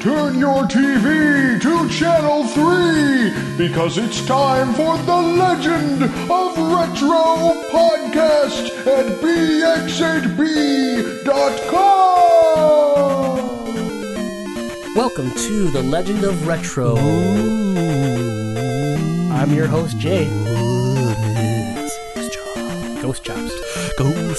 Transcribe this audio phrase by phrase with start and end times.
[0.00, 8.70] Turn your TV to Channel 3 because it's time for the Legend of Retro podcast
[8.86, 10.16] at bx8b.com.
[14.96, 16.96] Welcome to the Legend of Retro.
[19.36, 20.24] I'm your host, Jay.
[23.00, 23.40] Ghost Chops.
[23.40, 23.49] Ghost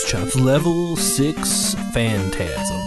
[0.07, 2.77] Chops Level 6 Phantasm.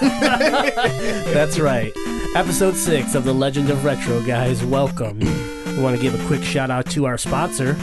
[1.32, 1.92] That's right.
[2.34, 4.64] Episode 6 of the Legend of Retro, guys.
[4.64, 5.18] Welcome.
[5.20, 7.74] We want to give a quick shout out to our sponsor,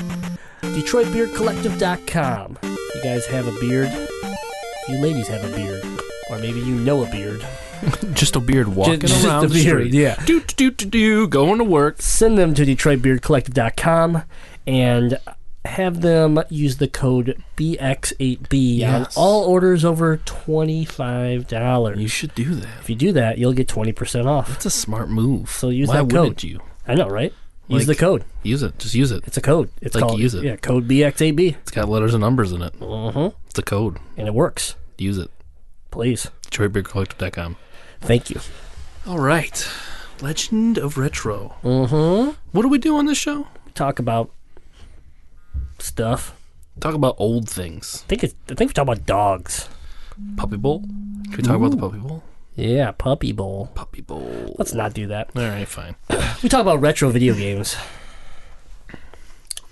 [0.62, 2.58] DetroitBeardCollective.com.
[2.64, 3.92] You guys have a beard?
[4.88, 5.84] You ladies have a beard.
[6.30, 7.46] Or maybe you know a beard.
[8.14, 9.94] Just a beard walking just around a the beard, street.
[9.94, 10.16] yeah.
[10.26, 12.02] Do, do, do, do, going to work.
[12.02, 14.24] send them to DetroitBeardCollective.com
[14.66, 15.20] and
[15.68, 21.98] have them use the code BX8B on all orders over $25.
[22.00, 22.80] You should do that.
[22.80, 24.48] if you do that, you'll get 20% off.
[24.50, 25.50] That's a smart move.
[25.52, 26.14] So use Why that code.
[26.14, 26.60] wouldn't you?
[26.88, 27.34] I know, right?
[27.68, 28.24] Use Like- the code.
[28.44, 28.80] Use it.
[28.80, 29.24] Just use it.
[29.28, 29.70] It's a code.
[29.82, 30.44] It's Like, called use it.
[30.44, 31.56] Yeah, code BX8B.
[31.62, 32.74] It's got letters and numbers in it.
[32.82, 33.32] Uh-huh.
[33.50, 33.98] It's a code.
[34.16, 34.76] And it works.
[34.98, 35.30] Use it.
[35.92, 36.32] Please.
[36.50, 37.58] DetroitBeardCollective.com.
[38.02, 38.40] Thank you.
[39.06, 39.68] All right.
[40.22, 41.56] Legend of Retro.
[41.64, 42.32] Mm-hmm.
[42.52, 43.48] What do we do on this show?
[43.66, 44.32] We talk about
[45.80, 46.36] stuff.
[46.80, 48.04] Talk about old things.
[48.06, 49.68] I think it's, I think we talk about dogs.
[50.36, 50.82] Puppy Bowl.
[50.82, 52.24] Can we talk about the Puppy Bowl?
[52.56, 53.70] Yeah, puppy bowl.
[53.76, 54.56] Puppy Bowl.
[54.58, 55.30] Let's not do that.
[55.36, 55.96] All right, fine.
[56.44, 57.76] We talk about retro video games.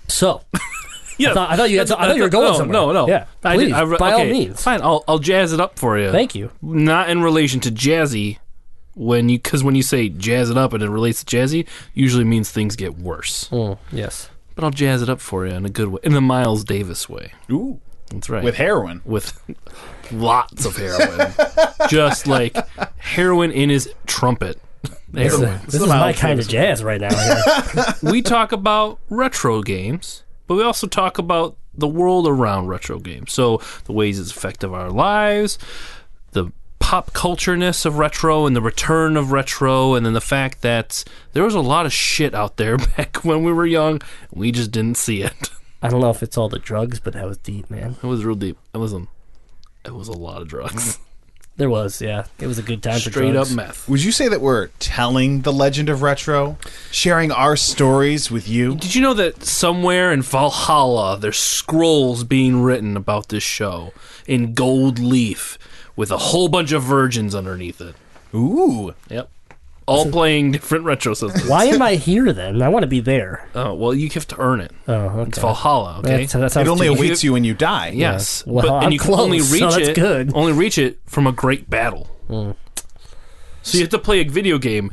[0.08, 0.42] So,
[1.18, 2.72] Yeah, I thought, I thought you had, I thought you were going no, somewhere.
[2.72, 4.62] No, no, Yeah, please, I re- by all means.
[4.62, 6.10] Fine, I'll I'll jazz it up for you.
[6.10, 6.50] Thank you.
[6.60, 8.38] Not in relation to jazzy.
[8.94, 12.24] When you because when you say jazz it up and it relates to jazzy, usually
[12.24, 13.48] means things get worse.
[13.50, 14.30] Mm, yes.
[14.56, 17.08] But I'll jazz it up for you in a good way, in the Miles Davis
[17.08, 17.32] way.
[17.52, 17.78] Ooh,
[18.10, 18.42] That's right.
[18.42, 19.02] with heroin.
[19.04, 19.38] with
[20.10, 21.32] lots of heroin,
[21.88, 22.56] just like
[22.98, 24.60] heroin in his trumpet.
[25.08, 25.60] This, is- Heroin.
[25.66, 27.10] this is the my kind of jazz right now.
[28.02, 33.32] we talk about retro games, but we also talk about the world around retro games.
[33.32, 35.58] So the ways it's affected our lives,
[36.32, 36.50] the
[36.86, 41.02] pop cultureness of retro, and the return of retro, and then the fact that
[41.32, 44.00] there was a lot of shit out there back when we were young.
[44.32, 45.50] We just didn't see it.
[45.82, 47.96] I don't know if it's all the drugs, but that was deep, man.
[48.00, 48.56] It was real deep.
[48.72, 49.08] And listen, um,
[49.84, 51.00] it was a lot of drugs.
[51.58, 52.26] There was, yeah.
[52.38, 53.56] It was a good time for Straight up drugs.
[53.56, 53.88] meth.
[53.88, 56.58] Would you say that we're telling the legend of retro,
[56.90, 58.74] sharing our stories with you?
[58.76, 63.94] Did you know that somewhere in Valhalla there's scrolls being written about this show
[64.26, 65.58] in gold leaf
[65.96, 67.94] with a whole bunch of virgins underneath it?
[68.34, 69.30] Ooh, Yep.
[69.88, 71.48] All playing different retro systems.
[71.48, 72.60] Why am I here then?
[72.60, 73.48] I want to be there.
[73.54, 74.72] Oh, well, you have to earn it.
[74.88, 75.28] Oh, okay.
[75.28, 76.08] It's Valhalla, okay?
[76.24, 77.90] That's- that sounds it only too- awaits you when you die.
[77.94, 78.44] yes.
[78.46, 80.32] Well, but, I'm and you can only close, reach so that's it good.
[80.34, 82.08] only reach it from a great battle.
[82.26, 82.50] Hmm.
[83.62, 84.90] So you have to play a video game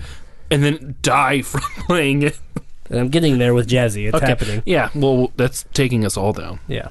[0.52, 2.40] and then die from playing it.
[2.92, 4.14] And I'm getting there with Jazzy.
[4.14, 4.62] It's happening.
[4.68, 6.60] Yeah, well, that's taking us all down.
[6.68, 6.90] Yeah.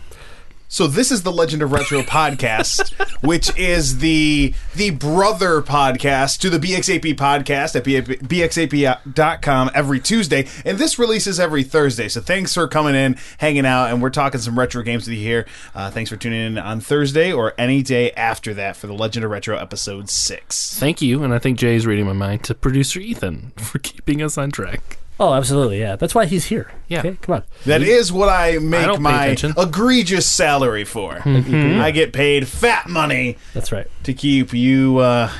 [0.73, 6.49] So this is the Legend of Retro podcast, which is the the brother podcast to
[6.49, 12.09] the BX8B podcast at bx8b.com every Tuesday, and this releases every Thursday.
[12.09, 15.23] So thanks for coming in, hanging out, and we're talking some retro games with you
[15.23, 15.47] here.
[15.75, 19.27] Uh, thanks for tuning in on Thursday or any day after that for the Legend
[19.27, 20.73] of Retro episode six.
[20.79, 24.39] Thank you, and I think Jay's reading my mind to producer Ethan for keeping us
[24.39, 25.02] on track.
[25.23, 25.79] Oh, absolutely.
[25.79, 25.95] Yeah.
[25.97, 26.73] That's why he's here.
[26.89, 26.99] Yeah.
[26.99, 27.43] Okay, come on.
[27.65, 29.55] That is what I don't make pay my attention.
[29.57, 31.23] egregious salary for.
[31.25, 33.87] I get paid fat money That's right.
[34.03, 35.31] to keep you uh,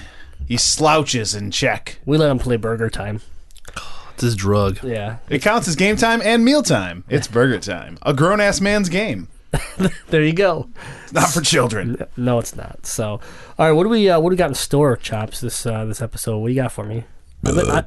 [0.47, 1.99] you slouches in check.
[2.07, 3.21] We let him play Burger Time.
[4.15, 4.85] It's his drug.
[4.85, 5.17] Yeah.
[5.31, 7.03] It counts as game time and meal time.
[7.09, 7.97] It's burger time.
[8.03, 9.29] A grown ass man's game.
[10.11, 10.69] There you go.
[11.13, 11.97] Not for children.
[12.17, 12.85] No, it's not.
[12.85, 13.21] So,
[13.59, 13.73] all right.
[13.73, 15.41] What do we uh, what do we got in store, Chops?
[15.41, 16.39] This uh, this episode.
[16.39, 17.05] What do you got for me?
[17.45, 17.85] I've I-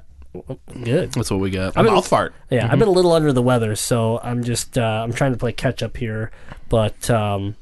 [0.83, 1.11] good.
[1.13, 1.75] That's what we got.
[1.75, 2.33] A mouth fart.
[2.49, 5.37] Yeah, I've been a little under the weather, so I'm just uh, I'm trying to
[5.37, 6.31] play catch up here.
[6.69, 7.55] But um,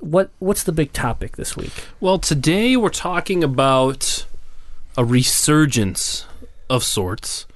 [0.00, 1.72] what what's the big topic this week?
[2.00, 4.26] Well, today we're talking about
[4.96, 6.26] a resurgence
[6.68, 7.46] of sorts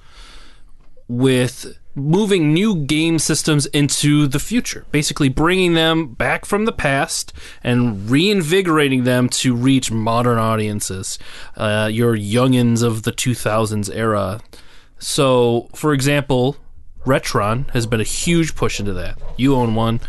[1.07, 4.85] with moving new game systems into the future.
[4.91, 7.33] Basically, bringing them back from the past
[7.63, 11.17] and reinvigorating them to reach modern audiences,
[11.55, 14.41] uh, your youngins of the 2000s era.
[14.99, 16.57] So, for example,
[17.05, 19.17] Retron has been a huge push into that.
[19.37, 20.01] You own one,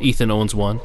[0.00, 0.80] Ethan owns one.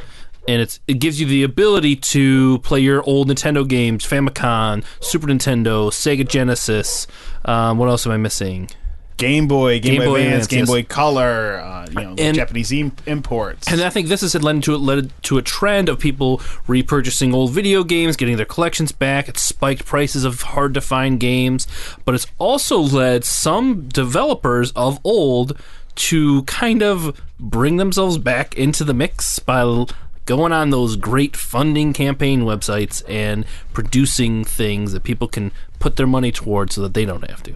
[0.47, 5.27] And it's it gives you the ability to play your old Nintendo games, Famicom, Super
[5.27, 7.05] Nintendo, Sega Genesis.
[7.43, 8.69] Um, what else am I missing?
[9.17, 10.67] Game Boy, Game, Game Boy Boy Advance, Advance, Game yes.
[10.69, 13.67] Boy Color, uh, you know, And- Japanese im- imports.
[13.67, 16.37] And I think this has led to led to a trend of people
[16.67, 19.27] repurchasing old video games, getting their collections back.
[19.27, 21.67] It's spiked prices of hard to find games,
[22.05, 25.57] but it's also led some developers of old
[25.95, 29.85] to kind of bring themselves back into the mix by
[30.25, 36.05] going on those great funding campaign websites and producing things that people can put their
[36.05, 37.55] money towards so that they don't have to.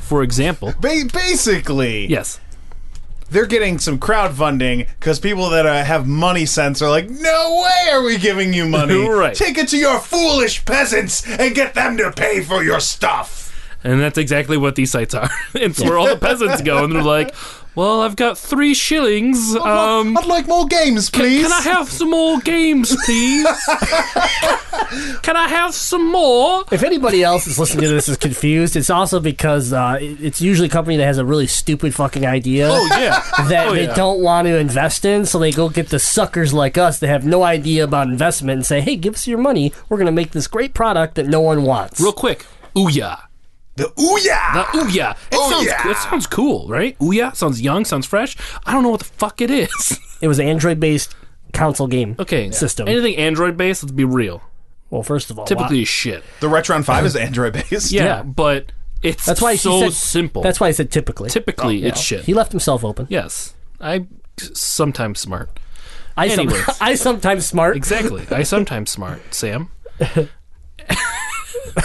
[0.00, 2.40] For example, Ba- basically, yes.
[3.30, 7.92] they're getting some crowdfunding because people that uh, have money sense are like, no way
[7.92, 9.06] are we giving you money.
[9.08, 9.34] Right.
[9.34, 13.46] Take it to your foolish peasants and get them to pay for your stuff.
[13.82, 15.30] And that's exactly what these sites are.
[15.54, 17.34] it's where all the peasants go, and they're like,
[17.74, 19.54] "Well, I've got three shillings.
[19.56, 21.42] Um, I'd like more games, please.
[21.42, 23.46] can I have some more games, please?
[25.22, 28.90] can I have some more?" If anybody else is listening to this is confused, it's
[28.90, 32.86] also because uh, it's usually a company that has a really stupid fucking idea Oh
[32.98, 33.94] yeah, that Oh, they yeah.
[33.94, 37.24] don't want to invest in, so they go get the suckers like us that have
[37.24, 39.72] no idea about investment and say, "Hey, give us your money.
[39.88, 43.22] We're going to make this great product that no one wants." Real quick, Ouya.
[43.80, 44.54] The Ouya.
[44.72, 45.16] The Ouya.
[45.32, 45.90] It sounds Ouya.
[45.90, 46.98] it sounds cool, right?
[46.98, 48.36] Ouya sounds young, sounds fresh.
[48.66, 49.98] I don't know what the fuck it is.
[50.20, 51.14] It was an Android-based
[51.54, 52.86] console game Okay, system.
[52.88, 54.42] Anything Android based, let's be real.
[54.90, 56.22] well, first of all, Typically why- is shit.
[56.40, 57.90] the Retron 5 is Android based.
[57.92, 58.22] Yeah, Yeah.
[58.24, 58.70] but
[59.02, 60.42] it's that's why so he said simple.
[60.42, 61.30] That's why I said typically.
[61.30, 62.24] typically oh, it's shit.
[62.26, 63.06] He left himself open.
[63.08, 64.06] yes, I
[64.36, 65.58] sometimes smart.
[66.18, 66.68] I, some- Anyways.
[66.82, 67.76] I sometimes smart.
[67.78, 68.26] Exactly.
[68.30, 69.70] I sometimes smart, Sam.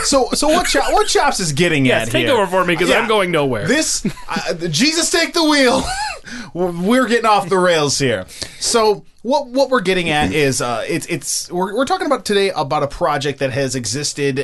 [0.04, 0.68] So, so what?
[0.68, 2.36] Cho- what Chops is getting Yes, at take here?
[2.36, 3.00] over for me because Yeah.
[3.00, 3.68] I'm going nowhere.
[3.68, 5.84] This uh, Jesus take the wheel.
[6.54, 8.26] we're getting off the rails here.
[8.60, 12.52] So what what we're getting at is uh, it's it's we're, we're talking about today
[12.56, 14.40] about a project that has existed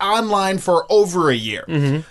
[0.00, 1.64] uh, online for over a year,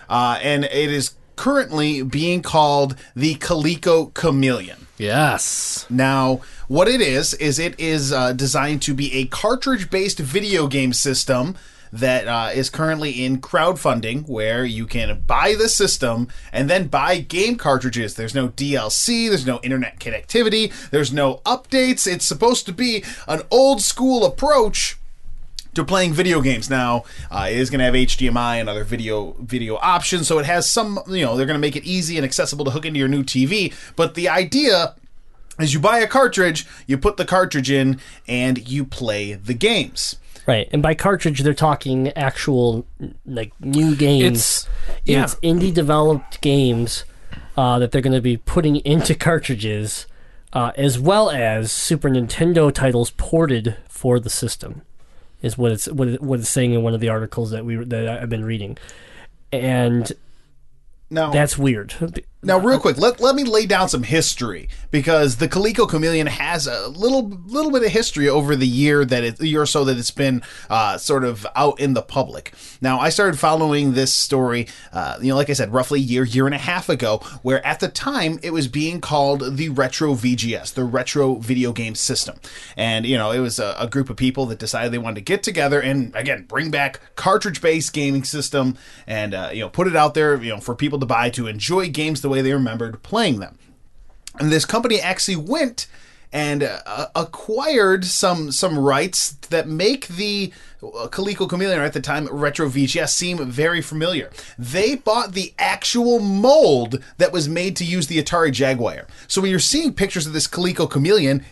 [0.08, 4.86] uh, and it is currently being called the Coleco Chameleon.
[4.98, 5.84] yes.
[5.90, 10.92] Now, what it is is it is uh, designed to be a cartridge-based video game
[10.92, 11.56] system
[11.94, 17.18] that uh, is currently in crowdfunding, where you can buy the system and then buy
[17.20, 18.14] game cartridges.
[18.14, 22.08] There's no DLC, there's no internet connectivity, there's no updates.
[22.08, 24.98] It's supposed to be an old school approach
[25.74, 27.02] to playing video games now
[27.32, 30.70] uh, it is going to have hdmi and other video video options so it has
[30.70, 33.08] some you know they're going to make it easy and accessible to hook into your
[33.08, 34.94] new tv but the idea
[35.58, 37.98] is you buy a cartridge you put the cartridge in
[38.28, 40.14] and you play the games
[40.46, 42.86] Right, and by cartridge, they're talking actual
[43.24, 44.36] like new games.
[44.36, 44.68] It's
[45.04, 45.24] yeah.
[45.24, 47.04] It's indie developed games
[47.56, 50.06] uh, that they're going to be putting into cartridges,
[50.52, 54.82] uh, as well as Super Nintendo titles ported for the system.
[55.40, 57.76] Is what it's what, it, what it's saying in one of the articles that we
[57.76, 58.76] that I've been reading,
[59.52, 60.12] and
[61.10, 61.94] now that's weird.
[62.44, 66.66] Now, real quick, let, let me lay down some history because the Coleco Chameleon has
[66.66, 69.96] a little little bit of history over the year that it year or so that
[69.96, 72.52] it's been uh, sort of out in the public.
[72.82, 76.24] Now, I started following this story, uh, you know, like I said, roughly a year
[76.24, 80.14] year and a half ago, where at the time it was being called the Retro
[80.14, 82.36] VGS, the Retro Video Game System,
[82.76, 85.22] and you know, it was a, a group of people that decided they wanted to
[85.22, 88.76] get together and again bring back cartridge based gaming system
[89.06, 91.46] and uh, you know put it out there, you know, for people to buy to
[91.46, 93.58] enjoy games the way they remembered playing them.
[94.38, 95.86] And this company actually went
[96.34, 100.52] and uh, acquired some some rights that make the
[100.82, 104.30] uh, Coleco Chameleon at the time Retro VGS seem very familiar.
[104.58, 109.06] They bought the actual mold that was made to use the Atari Jaguar.
[109.28, 111.44] So when you're seeing pictures of this Coleco Chameleon,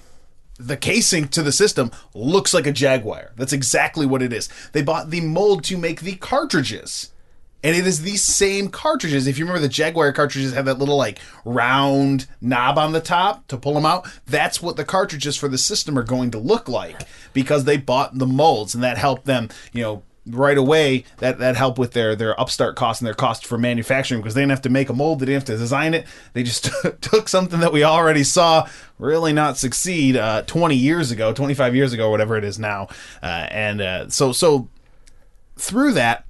[0.58, 3.30] the casing to the system looks like a Jaguar.
[3.36, 4.48] That's exactly what it is.
[4.72, 7.12] They bought the mold to make the cartridges.
[7.62, 9.26] And it is these same cartridges.
[9.26, 13.47] If you remember, the Jaguar cartridges have that little like round knob on the top
[13.49, 14.09] to pull them out.
[14.26, 17.02] That's what the cartridges for the system are going to look like
[17.33, 21.04] because they bought the molds, and that helped them, you know, right away.
[21.19, 24.42] That that helped with their their upstart cost and their cost for manufacturing because they
[24.42, 26.07] didn't have to make a mold, they didn't have to design it.
[26.33, 26.69] They just
[27.00, 31.92] took something that we already saw really not succeed uh, 20 years ago, 25 years
[31.92, 32.88] ago, whatever it is now,
[33.23, 34.69] uh, and uh, so so
[35.57, 36.25] through that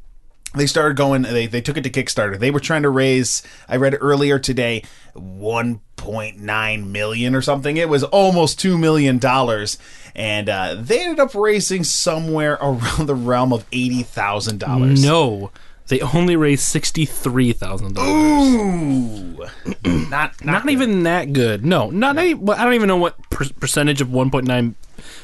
[0.55, 3.77] they started going they, they took it to kickstarter they were trying to raise i
[3.77, 4.83] read earlier today
[5.17, 9.79] 1.9 million or something it was almost 2 million dollars
[10.15, 15.51] and uh, they ended up raising somewhere around the realm of $80000 No,
[15.89, 18.55] they only raised sixty three thousand dollars.
[18.55, 19.47] Ooh.
[20.11, 21.65] not, Not even that good.
[21.67, 22.35] No, not any.
[22.35, 24.75] Well, I don't even know what per- percentage of one point nine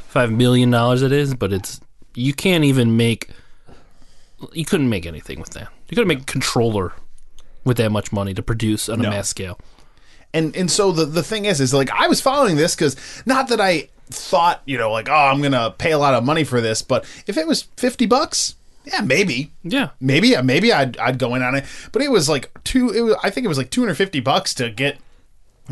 [0.09, 1.81] five million dollars it is, but it's
[2.15, 3.31] you can't even make.
[4.53, 5.69] You couldn't make anything with that.
[5.89, 6.93] You couldn't make a controller
[7.65, 9.11] with that much money to produce on a No.
[9.11, 9.59] mass scale.
[10.35, 13.49] and and so the the thing is is like I was following this because not
[13.49, 16.61] that I thought you know like oh I'm gonna pay a lot of money for
[16.61, 18.55] this, but if it was fifty bucks,
[18.85, 19.51] yeah maybe.
[19.65, 19.91] Yeah.
[20.01, 22.91] Maybe, maybe I'd, I'd go in on it, but it was like two.
[22.91, 24.99] It was, I think it was like two hundred fifty bucks to get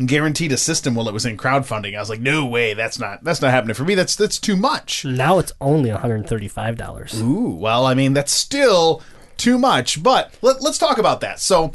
[0.05, 1.95] guaranteed a system while it was in crowdfunding.
[1.95, 3.95] I was like, no way, that's not that's not happening for me.
[3.95, 5.05] That's that's too much.
[5.05, 7.21] Now it's only $135.
[7.21, 9.01] Ooh, well, I mean, that's still
[9.37, 10.03] too much.
[10.03, 11.39] But let, let's talk about that.
[11.39, 11.71] So,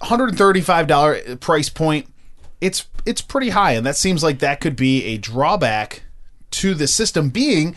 [0.00, 2.08] $135 price point,
[2.60, 6.02] it's it's pretty high, and that seems like that could be a drawback
[6.52, 7.76] to the system, being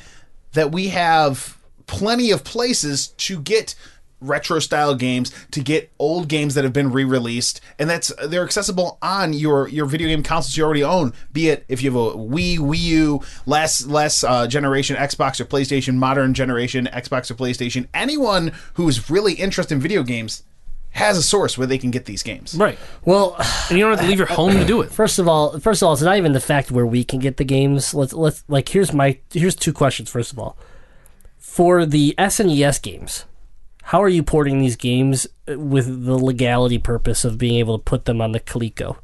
[0.54, 3.76] that we have plenty of places to get
[4.22, 8.98] retro style games to get old games that have been re-released and that's they're accessible
[9.02, 12.18] on your your video game consoles you already own be it if you have a
[12.18, 17.88] Wii Wii U last last uh, generation Xbox or PlayStation modern generation Xbox or PlayStation
[17.94, 20.44] anyone who's really interested in video games
[20.92, 22.78] has a source where they can get these games Right.
[23.06, 23.36] Well,
[23.70, 24.92] And you don't have to leave your home to do it.
[24.92, 27.38] First of all, first of all, it's not even the fact where we can get
[27.38, 27.94] the games.
[27.94, 30.10] Let's let's like here's my here's two questions.
[30.10, 30.58] First of all,
[31.38, 33.26] for the SNES games,
[33.90, 38.06] how are you porting these games with the legality purpose of being able to put
[38.06, 38.98] them on the Coleco?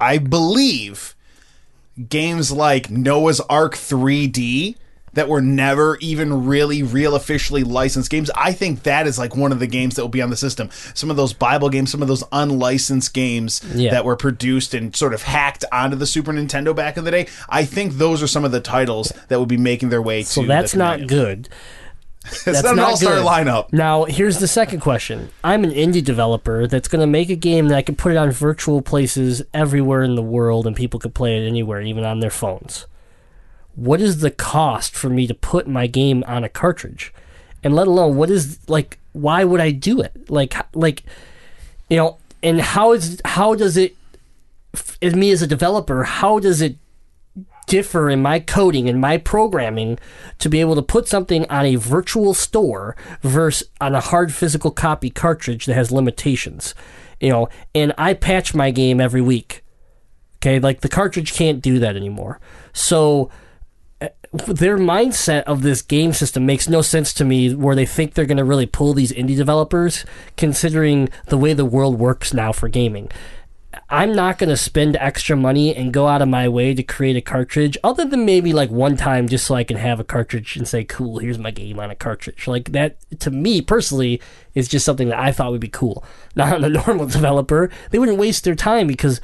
[0.00, 1.16] I believe
[2.08, 4.76] games like Noah's Ark 3D
[5.14, 8.30] that were never even really real officially licensed games.
[8.36, 10.70] I think that is like one of the games that will be on the system.
[10.94, 13.90] Some of those Bible games, some of those unlicensed games Yeah.
[13.90, 17.26] that were produced and sort of hacked onto the Super Nintendo back in the day.
[17.48, 20.42] I think those are some of the titles that would be making their way So
[20.42, 21.48] to So that's not good.
[22.24, 23.26] It's That's not an all-star good.
[23.26, 23.72] lineup.
[23.72, 25.28] Now, here's the second question.
[25.42, 28.16] I'm an indie developer that's going to make a game that I can put it
[28.16, 32.20] on virtual places everywhere in the world and people could play it anywhere, even on
[32.20, 32.86] their phones.
[33.74, 37.12] What is the cost for me to put my game on a cartridge?
[37.62, 40.28] And let alone what is like why would I do it?
[40.30, 41.02] Like like
[41.88, 43.96] you know, and how is how does it
[44.74, 46.76] f- as me as a developer, how does it
[47.66, 49.98] differ in my coding and my programming
[50.38, 54.70] to be able to put something on a virtual store versus on a hard physical
[54.70, 56.74] copy cartridge that has limitations.
[57.20, 59.64] You know, and I patch my game every week.
[60.36, 62.38] Okay, like the cartridge can't do that anymore.
[62.74, 63.30] So
[64.00, 68.12] uh, their mindset of this game system makes no sense to me where they think
[68.12, 70.04] they're going to really pull these indie developers
[70.36, 73.10] considering the way the world works now for gaming.
[73.88, 77.16] I'm not going to spend extra money and go out of my way to create
[77.16, 80.56] a cartridge, other than maybe like one time just so I can have a cartridge
[80.56, 82.46] and say, cool, here's my game on a cartridge.
[82.46, 84.20] Like that, to me personally,
[84.54, 86.04] is just something that I thought would be cool.
[86.36, 89.20] Now, on a normal developer, they wouldn't waste their time because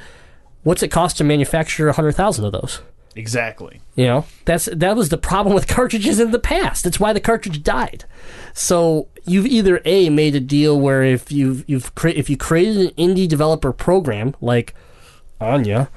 [0.63, 2.81] what's it cost to manufacture 100,000 of those?
[3.15, 3.81] Exactly.
[3.95, 6.83] You know, that's that was the problem with cartridges in the past.
[6.83, 8.05] That's why the cartridge died.
[8.53, 12.77] So you've either a made a deal where if you've you've cre- if you created
[12.77, 14.73] an indie developer program like
[15.39, 15.89] Anya,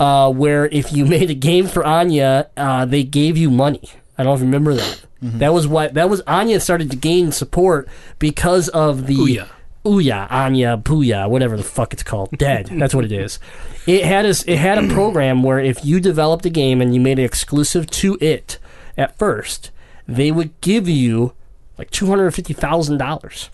[0.00, 3.82] uh, where if you made a game for Anya, uh, they gave you money.
[4.16, 5.04] I don't remember that.
[5.24, 6.20] That was what that was.
[6.22, 7.88] Anya started to gain support
[8.18, 9.48] because of the Ouya.
[9.84, 12.30] Ouya, Anya, Booya, whatever the fuck it's called.
[12.36, 12.66] Dead.
[12.72, 13.38] That's what it is.
[13.86, 17.00] It had a, it had a program where if you developed a game and you
[17.00, 18.58] made it exclusive to it
[18.96, 19.70] at first,
[20.06, 21.32] they would give you
[21.78, 23.50] like two hundred and fifty thousand dollars.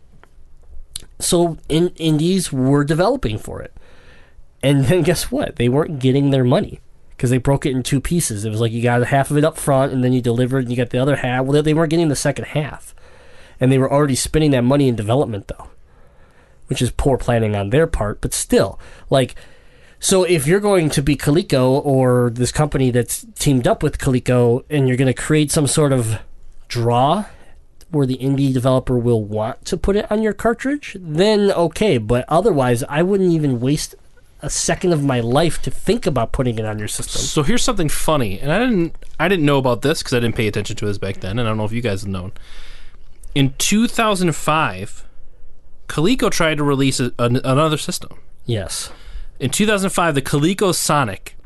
[1.19, 3.73] So in, indies were developing for it,
[4.63, 5.57] and then guess what?
[5.57, 6.81] They weren't getting their money
[7.17, 8.45] because they broke it in two pieces.
[8.45, 10.71] It was like you got half of it up front, and then you delivered, and
[10.71, 11.47] you got the other half.
[11.47, 12.95] Well, they weren't getting the second half,
[13.59, 15.71] and they were already spending that money in development though
[16.69, 18.79] which is poor planning on their part, but still,
[19.11, 19.35] like,
[20.01, 24.65] so if you're going to be Coleco or this company that's teamed up with Coleco
[24.71, 26.21] and you're going to create some sort of
[26.69, 27.25] draw
[27.91, 32.25] where the indie developer will want to put it on your cartridge, then okay, but
[32.29, 33.95] otherwise, I wouldn't even waste
[34.41, 37.23] a second of my life to think about putting it on your system.
[37.23, 40.37] So here's something funny, and I didn't I didn't know about this because I didn't
[40.37, 42.33] pay attention to this back then, and I don't know if you guys have known.
[43.35, 45.05] In 2005,
[45.89, 48.19] Coleco tried to release a, an, another system.
[48.47, 48.93] Yes.
[49.41, 51.37] In 2005, the Coleco Sonic,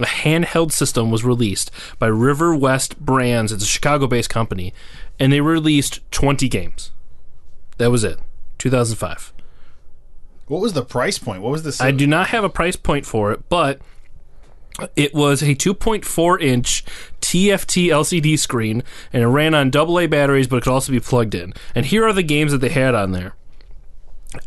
[0.00, 3.52] a handheld system, was released by River West Brands.
[3.52, 4.72] It's a Chicago-based company,
[5.18, 6.90] and they released 20 games.
[7.78, 8.18] That was it.
[8.58, 9.32] 2005.
[10.46, 11.42] What was the price point?
[11.42, 13.80] What was the I do not have a price point for it, but
[14.96, 16.84] it was a 2.4 inch
[17.20, 18.82] TFT LCD screen,
[19.12, 21.54] and it ran on AA batteries, but it could also be plugged in.
[21.74, 23.34] And here are the games that they had on there.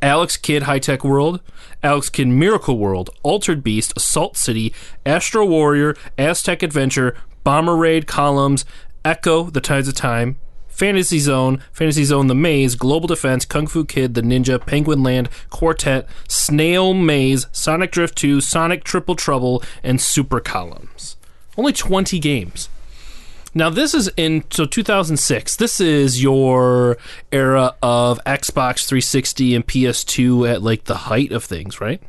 [0.02, 1.42] Alex Kidd High Tech World,
[1.84, 4.74] Alex Kidd Miracle World, Altered Beast, Assault City,
[5.06, 8.66] Astro Warrior, Aztec Adventure, Bomber Raid Columns,
[9.06, 13.84] Ecco, The Tides of Time, Fantasy Zone, Fantasy Zone The Maze, Global Defense, Kung Fu
[13.84, 20.00] Kid, The Ninja, Penguin Land, Quartet, Snail Maze, Sonic Drift 2, Sonic Triple Trouble, and
[20.00, 21.16] Super Columns.
[21.58, 22.70] Only 20 games.
[23.54, 25.56] Now this is in so 2006.
[25.56, 26.98] This is your
[27.32, 32.02] era of Xbox 360 and PS2 at like the height of things, right?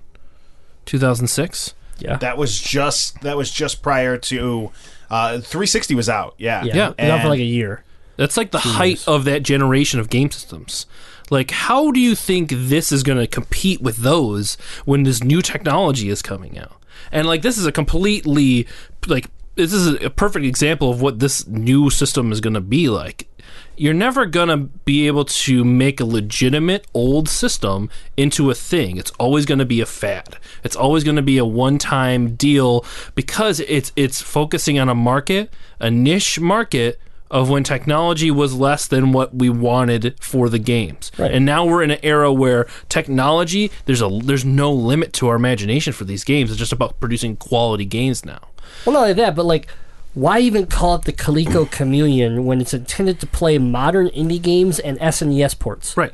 [0.87, 1.75] 2006.
[1.99, 2.17] Yeah.
[2.17, 4.71] That was just that was just prior to
[5.11, 6.35] uh, 360 was out.
[6.39, 6.93] Yeah, yeah.
[6.99, 7.09] Yeah.
[7.09, 7.83] Not for like a year.
[8.17, 10.87] That's like the height of that generation of game systems.
[11.31, 15.43] Like, how do you think this is going to compete with those when this new
[15.43, 16.83] technology is coming out?
[17.13, 18.67] And like, this is a completely
[19.07, 19.27] like
[19.67, 23.29] this is a perfect example of what this new system is going to be like.
[23.77, 28.97] You're never going to be able to make a legitimate old system into a thing.
[28.97, 30.37] It's always going to be a fad.
[30.65, 32.85] It's always going to be a one-time deal
[33.15, 37.01] because it's it's focusing on a market, a niche market
[37.31, 41.11] of when technology was less than what we wanted for the games.
[41.19, 41.31] Right.
[41.31, 45.37] And now we're in an era where technology there's a there's no limit to our
[45.37, 46.51] imagination for these games.
[46.51, 48.41] It's just about producing quality games now.
[48.85, 49.69] Well, not only that, but like,
[50.15, 54.79] why even call it the Coleco Chameleon when it's intended to play modern indie games
[54.79, 55.97] and SNES ports?
[55.97, 56.13] Right.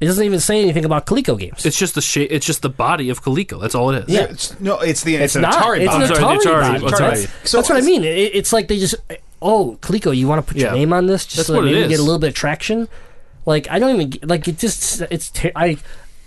[0.00, 1.66] It doesn't even say anything about Coleco games.
[1.66, 2.30] It's just the shape.
[2.32, 3.60] It's just the body of Coleco.
[3.60, 4.14] That's all it is.
[4.14, 4.22] Yeah.
[4.30, 5.54] It's, no, it's the it's, it's an not.
[5.62, 5.96] Atari it's box.
[6.18, 6.94] an I'm sorry, Atari, the Atari- body.
[6.94, 7.26] Atari.
[7.26, 8.04] That's, So that's what I mean.
[8.04, 8.94] It, it's like they just,
[9.42, 10.74] oh, Coleco, you want to put your Yeah.
[10.78, 12.88] name on this just That's so that what maybe get a little bit of traction?
[13.44, 14.56] Like, I don't even like it.
[14.58, 15.76] Just it's ter- I.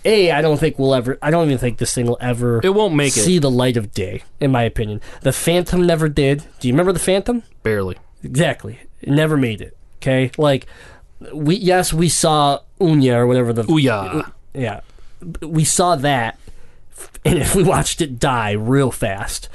[0.04, 1.18] A, I don't think we'll ever.
[1.22, 2.60] I don't even think this thing will ever.
[2.62, 3.20] It won't make it.
[3.22, 5.00] see the light of day, in my opinion.
[5.22, 6.44] The Phantom never did.
[6.60, 7.42] Do you remember the Phantom?
[7.62, 7.96] Barely.
[8.22, 8.80] Exactly.
[9.00, 9.76] It never made it.
[9.96, 10.66] Okay, like
[11.32, 14.30] we yes we saw Unya or whatever the Ouya.
[14.52, 14.80] yeah
[15.40, 16.38] we saw that,
[17.24, 19.48] and if we watched it die real fast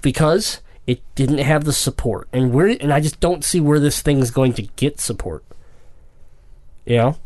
[0.00, 4.00] because it didn't have the support, and where and I just don't see where this
[4.00, 5.44] thing's going to get support.
[6.84, 7.16] You know.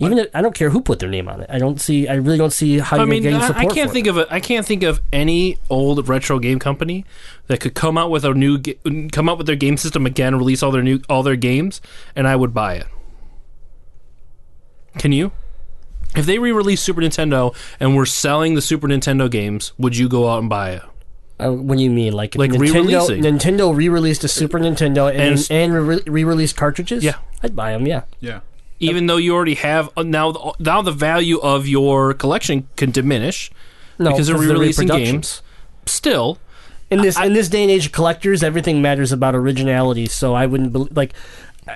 [0.00, 1.46] Even if, I don't care who put their name on it.
[1.48, 2.08] I don't see.
[2.08, 3.66] I really don't see how I you're mean, getting I, support.
[3.70, 4.10] I can't for think it.
[4.10, 7.04] of a, I can't think of any old retro game company
[7.46, 8.76] that could come out with a new ga-
[9.12, 11.80] come out with their game system again, release all their new all their games,
[12.16, 12.86] and I would buy it.
[14.98, 15.32] Can you?
[16.16, 20.28] If they re-release Super Nintendo and we're selling the Super Nintendo games, would you go
[20.28, 20.82] out and buy it?
[21.40, 22.12] Uh, what do you mean?
[22.12, 23.22] Like, Like Nintendo, re-releasing.
[23.22, 27.02] Nintendo re-released a Super Nintendo and And and, re- re-released cartridges?
[27.02, 27.16] Yeah.
[27.42, 27.86] I'd buy them.
[27.86, 28.40] Yeah, Yeah.
[28.88, 33.50] Even though you already have uh, now, now the value of your collection can diminish
[33.98, 35.42] no, because they're of re-releasing games.
[35.86, 36.38] Still,
[36.90, 40.06] In this in this day and age of collectors, everything matters about originality.
[40.06, 41.14] So I wouldn't bel like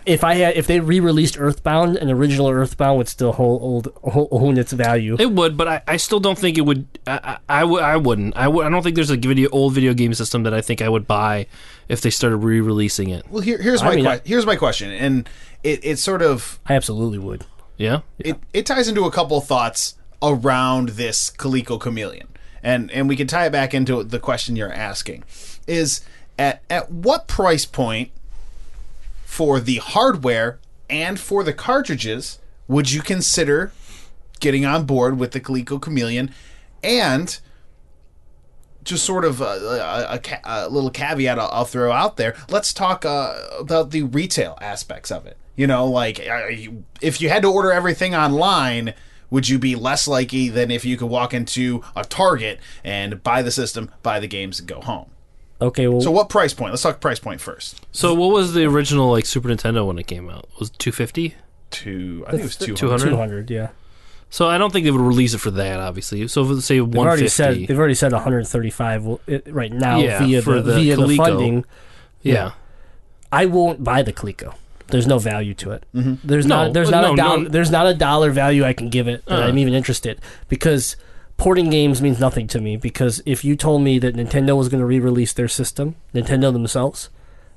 [0.07, 4.29] if I had if they re-released Earthbound, an original Earthbound would still hold hold, hold,
[4.31, 5.17] hold its value.
[5.19, 6.87] It would, but I, I still don't think it would.
[7.07, 8.37] I, I, I, would, I wouldn't.
[8.37, 11.07] I, don't think there's a video old video game system that I think I would
[11.07, 11.47] buy
[11.89, 13.27] if they started re-releasing it.
[13.31, 15.29] Well, here, here's I my mean, que- I- here's my question, and
[15.63, 17.47] it, it sort of I absolutely would.
[17.77, 22.29] Yeah, it, it ties into a couple thoughts around this Coleco Chameleon,
[22.63, 25.25] and and we can tie it back into the question you're asking:
[25.67, 26.03] is
[26.39, 28.11] at at what price point
[29.39, 30.59] for the hardware
[30.91, 33.71] and for the cartridges would you consider
[34.41, 36.35] getting on board with the Coleco Chameleon,
[36.83, 37.39] and
[38.83, 42.35] just sort of a, a, a, a little caveat I'll, I'll throw out there.
[42.51, 45.37] Let's talk uh, about the retail aspects of it.
[45.55, 48.93] You know, like uh, you- if you had to order everything online,
[49.31, 53.43] would you be less likely than if you could walk into a Target and buy
[53.43, 55.11] the system, buy the games, and go home?
[55.61, 56.71] Okay, well, So, what price point?
[56.73, 57.85] Let's talk price point first.
[57.91, 60.49] So what was the original like Super Nintendo when it came out?
[60.61, 61.35] Was it 250?
[61.71, 63.01] Two, I think it was two 200?
[63.01, 63.11] hundred.
[63.11, 63.51] two hundred.
[63.51, 63.69] Yeah,
[64.31, 66.27] So I don't think they would release it for that, obviously.
[66.29, 67.67] So if, say they've already said 150.
[67.67, 70.75] they've already said one hundred thirty-five will- it- right now Yeah, via for the, the
[70.75, 71.17] via the Coleco.
[71.17, 71.65] funding.
[72.23, 72.53] yeah.
[73.31, 74.55] I won't buy the Coleco.
[74.87, 75.85] There's no value to it.
[75.93, 76.73] There's No, not.
[76.73, 77.17] There's no, not a no.
[77.17, 77.49] dollar.
[77.51, 79.47] There's not a dollar value I can give it that Uh.
[79.47, 80.19] I'm even interested
[80.49, 80.97] because
[81.39, 82.77] porting games means nothing to me.
[82.77, 87.09] Because if you told me that Nintendo was going to re-release their system, Nintendo themselves,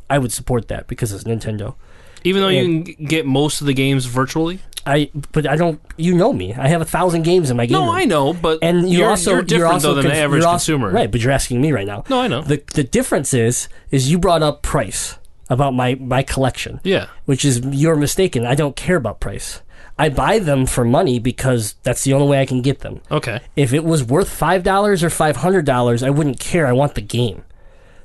[0.09, 1.75] I would support that because it's Nintendo.
[2.23, 4.59] Even though you can get most of the games virtually.
[4.85, 5.79] I but I don't.
[5.97, 6.53] You know me.
[6.55, 7.73] I have a thousand games in my game.
[7.77, 7.95] No, room.
[7.95, 10.43] I know, but And you you're, also you're different also though than conf- the average
[10.43, 10.89] also- consumer.
[10.91, 11.11] right?
[11.11, 12.03] But you're asking me right now.
[12.09, 12.41] No, I know.
[12.41, 15.17] The the difference is is you brought up price
[15.49, 16.79] about my my collection.
[16.83, 17.07] yeah.
[17.25, 18.45] which is you're mistaken.
[18.45, 19.61] I don't care about price.
[20.01, 23.01] I buy them for money because that's the only way I can get them.
[23.11, 23.39] Okay.
[23.55, 26.65] If it was worth five dollars or five hundred dollars, I wouldn't care.
[26.67, 27.43] I want the game.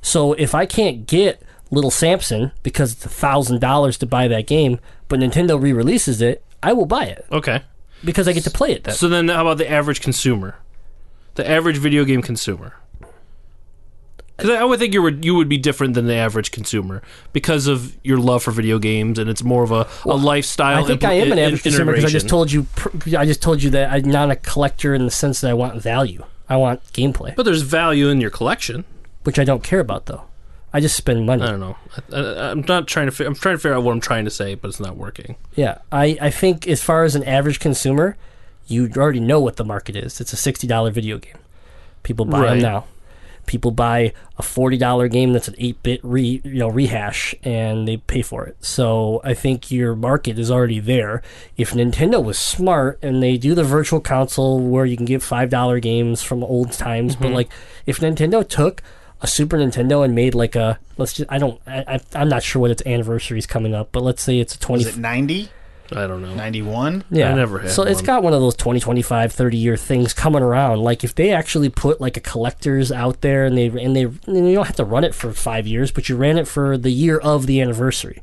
[0.01, 4.47] So if I can't get Little Samson because it's a thousand dollars to buy that
[4.47, 4.79] game,
[5.09, 7.63] but Nintendo re-releases it, I will buy it Okay.
[8.05, 8.83] because I get to play it.
[8.83, 8.93] Then.
[8.95, 10.55] So then, how about the average consumer?
[11.35, 12.73] The average video game consumer.
[14.37, 17.01] Because I would think you would you would be different than the average consumer
[17.33, 20.83] because of your love for video games, and it's more of a, a lifestyle.
[20.83, 22.67] I think impl- I am an average consumer because I just told you.
[23.17, 25.81] I just told you that I'm not a collector in the sense that I want
[25.81, 26.23] value.
[26.49, 28.85] I want gameplay, But there's value in your collection.
[29.23, 30.21] which I don't care about though.
[30.71, 31.41] I just spend money.
[31.43, 31.75] I don't know.
[32.13, 33.11] I, I'm not trying to.
[33.11, 35.35] fi- I'm trying to figure out what I'm trying to say, but it's not working.
[35.55, 38.15] Yeah, I, I think as far as an average consumer,
[38.67, 40.21] you already know what the market is.
[40.21, 41.37] It's a sixty dollar video game.
[42.03, 42.49] People buy Right.
[42.51, 42.85] them now.
[43.47, 47.87] People buy a forty dollar game that's an eight bit re you know rehash, and
[47.87, 48.63] they pay for it.
[48.63, 51.23] So I think your market is already there.
[51.57, 55.49] If Nintendo was smart and they do the virtual console where you can get five
[55.49, 57.35] dollar games from old times, but mm-hmm.
[57.35, 57.49] like
[57.87, 58.83] if Nintendo took
[59.21, 62.43] a Super Nintendo and made like a let's just I don't I, I I'm not
[62.43, 64.99] sure what its anniversary is coming up, but let's say it's a twenty Was it
[64.99, 65.49] 90?
[65.91, 66.33] I don't know.
[66.35, 67.05] 91?
[67.09, 67.31] yeah.
[67.31, 68.05] I never had So it's one.
[68.05, 70.79] got one of those 20, 25, 30 year things coming around.
[70.81, 74.49] Like if they actually put like a collectors out there and they and they and
[74.49, 76.91] you don't have to run it for 5 years, but you ran it for the
[76.91, 78.21] year of the anniversary.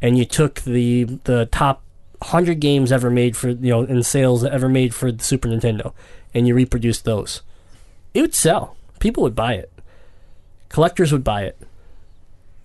[0.00, 1.82] And you took the the top
[2.18, 5.92] 100 games ever made for, you know, in sales ever made for the Super Nintendo
[6.32, 7.42] and you reproduced those.
[8.12, 8.76] It would sell.
[8.98, 9.70] People would buy it.
[10.68, 11.56] Collectors would buy it.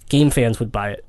[0.09, 1.05] Game fans would buy it.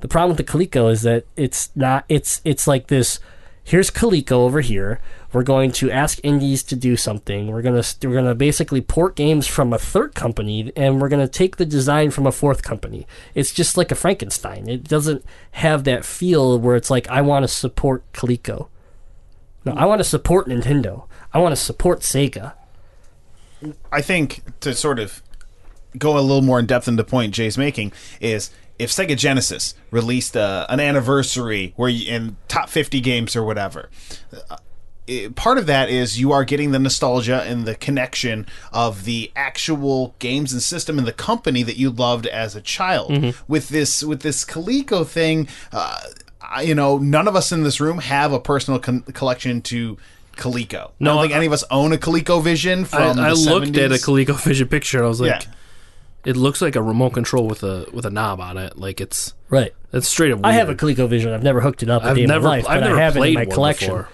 [0.00, 2.04] The problem with the Coleco is that it's not.
[2.08, 3.18] It's it's like this.
[3.64, 5.00] Here's Coleco over here.
[5.32, 7.48] We're going to ask indies to do something.
[7.48, 11.56] We're gonna we're gonna basically port games from a third company, and we're gonna take
[11.56, 13.06] the design from a fourth company.
[13.34, 14.68] It's just like a Frankenstein.
[14.68, 18.68] It doesn't have that feel where it's like I want to support Coleco.
[19.64, 21.06] No, I want to support Nintendo.
[21.32, 22.52] I want to support Sega.
[23.90, 25.22] I think to sort of
[25.98, 29.74] go a little more in depth in the point Jay's making is if Sega Genesis
[29.90, 33.88] released uh, an anniversary where you, in top 50 games or whatever,
[34.50, 34.56] uh,
[35.06, 39.30] it- part of that is you are getting the nostalgia and the connection of the
[39.36, 43.34] actual games and system and the company that you loved as a child.
[43.48, 45.98] With this with this Coleco thing, uh,
[46.42, 49.96] I- you know, none of us in this room have a personal con- collection to
[50.36, 50.88] Coleco.
[50.88, 53.30] I No, don't think I- any of us own a Coleco Vision I, from I
[53.30, 53.84] the looked 70s.
[53.84, 55.02] at a Coleco Vision picture.
[55.04, 55.50] I was like, Yeah.
[56.26, 58.76] It looks like a remote control with a with a knob on it.
[58.76, 59.72] Like it's Right.
[59.92, 60.40] it's straight up.
[60.44, 60.78] I have a weird.
[60.98, 61.32] Coleco Vision.
[61.32, 62.48] I've never hooked it up a I've day in my never.
[62.48, 63.88] life, I've but never I have it played in my one collection.
[63.88, 64.08] before.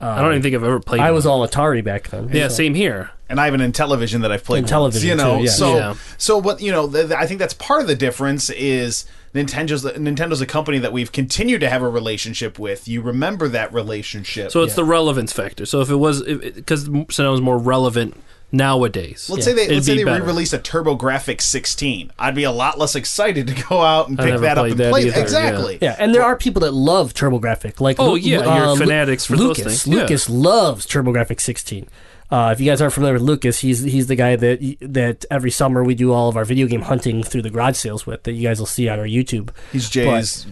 [0.00, 1.00] I don't even think I've ever played.
[1.00, 1.04] It.
[1.04, 1.14] I one.
[1.16, 2.30] was all Atari back then.
[2.32, 3.10] Yeah, so- same here.
[3.28, 4.64] and I have an Intellivision that I've played.
[4.64, 5.38] Intellivision, once, you know.
[5.38, 5.50] too, yeah.
[5.50, 5.94] So, Yeah.
[6.16, 9.84] so what you know, th- th- I think that's part of the difference is Nintendo's
[9.84, 12.86] Nintendo's a company that we've continued to have a relationship with.
[12.88, 14.50] You remember that relationship.
[14.52, 15.66] So it's the relevance factor.
[15.66, 18.14] So if it was, because Sonoma is more relevant
[18.50, 19.28] nowadays.
[19.30, 20.22] let's say they it'd let's say they better.
[20.22, 22.12] re-released a TurboGrafx 16.
[22.18, 24.78] I'd be a lot less excited to go out and I pick that up and
[24.80, 25.06] that play.
[25.06, 25.78] either, exactly.
[25.80, 27.80] Yeah, and there are people that love TurboGrafx.
[27.80, 29.64] Like, Oh, yeah, uh, you're fanatics for those Lucas.
[29.84, 30.02] things, yeah.
[30.02, 31.88] Lucas loves TurboGrafx 16.
[32.30, 35.50] Uh, if you guys aren't familiar with Lucas, he's he's the guy that that every
[35.50, 38.22] summer we do all of our video game hunting through the garage sales with.
[38.24, 39.48] That you guys will see on our YouTube.
[39.72, 40.46] He's Jay's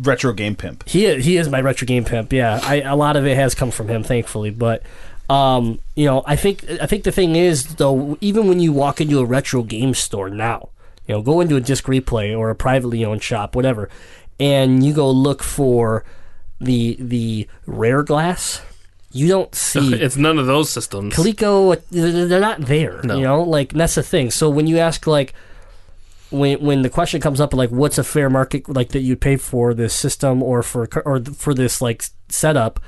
[0.00, 0.88] retro game pimp.
[0.88, 2.32] He he is my retro game pimp.
[2.32, 4.48] Yeah, I, a lot of it has come from him, thankfully.
[4.48, 4.82] But
[5.28, 9.00] um, you know, I think I think the thing is though, even when you walk
[9.00, 10.68] into a retro game store now,
[11.06, 13.88] you know, go into a disc replay or a privately owned shop, whatever,
[14.38, 16.04] and you go look for
[16.60, 18.60] the the rare glass,
[19.12, 21.14] you don't see It's none of those systems.
[21.14, 23.00] Coleco, they're not there.
[23.02, 23.16] No.
[23.16, 24.30] You know, like that's the thing.
[24.30, 25.32] So when you ask like
[26.30, 29.36] when when the question comes up like what's a fair market like that you'd pay
[29.36, 32.80] for this system or for or for this like setup,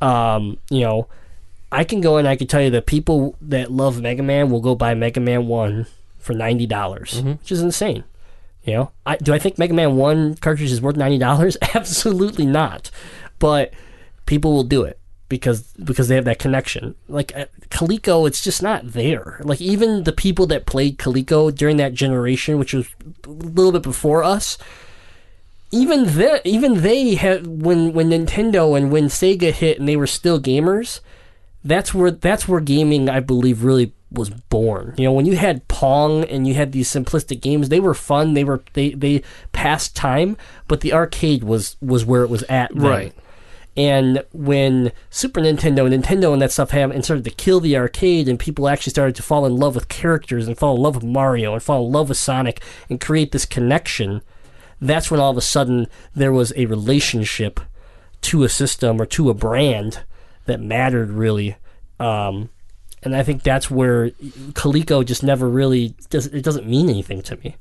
[0.00, 1.08] um, you know,
[1.74, 4.60] I can go and I can tell you that people that love Mega Man will
[4.60, 5.86] go buy Mega Man One
[6.18, 8.04] for ninety dollars, which is insane.
[8.62, 11.56] You know, I, do I think Mega Man One cartridge is worth ninety dollars?
[11.74, 12.92] Absolutely not.
[13.40, 13.74] But
[14.24, 16.94] people will do it because because they have that connection.
[17.08, 19.40] Like uh, Coleco, it's just not there.
[19.42, 22.86] Like even the people that played Coleco during that generation, which was
[23.24, 24.58] a little bit before us,
[25.72, 30.06] even they even they had when when Nintendo and when Sega hit and they were
[30.06, 31.00] still gamers.
[31.64, 34.94] That's where that's where gaming, I believe, really was born.
[34.96, 38.34] You know, when you had Pong and you had these simplistic games, they were fun.
[38.34, 39.22] They were they they
[39.52, 40.36] passed time,
[40.68, 42.74] but the arcade was was where it was at.
[42.74, 42.84] then.
[42.84, 43.14] Right.
[43.76, 48.28] And when Super Nintendo, Nintendo, and that stuff happened and started to kill the arcade,
[48.28, 51.04] and people actually started to fall in love with characters and fall in love with
[51.04, 54.22] Mario and fall in love with Sonic and create this connection,
[54.80, 57.58] that's when all of a sudden there was a relationship
[58.20, 60.04] to a system or to a brand
[60.46, 61.56] that mattered really.
[62.00, 62.50] Um,
[63.02, 64.10] and I think that's where
[64.52, 66.26] Coleco just never really does.
[66.26, 67.56] It doesn't mean anything to me,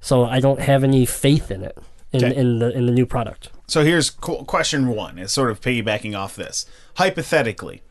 [0.00, 1.78] so I don't have any faith in it
[2.12, 2.36] in, Okay.
[2.36, 3.50] in the in the new product.
[3.68, 5.18] So here's qu- question one.
[5.18, 6.66] It's sort of piggybacking off this.
[6.96, 7.82] Hypothetically,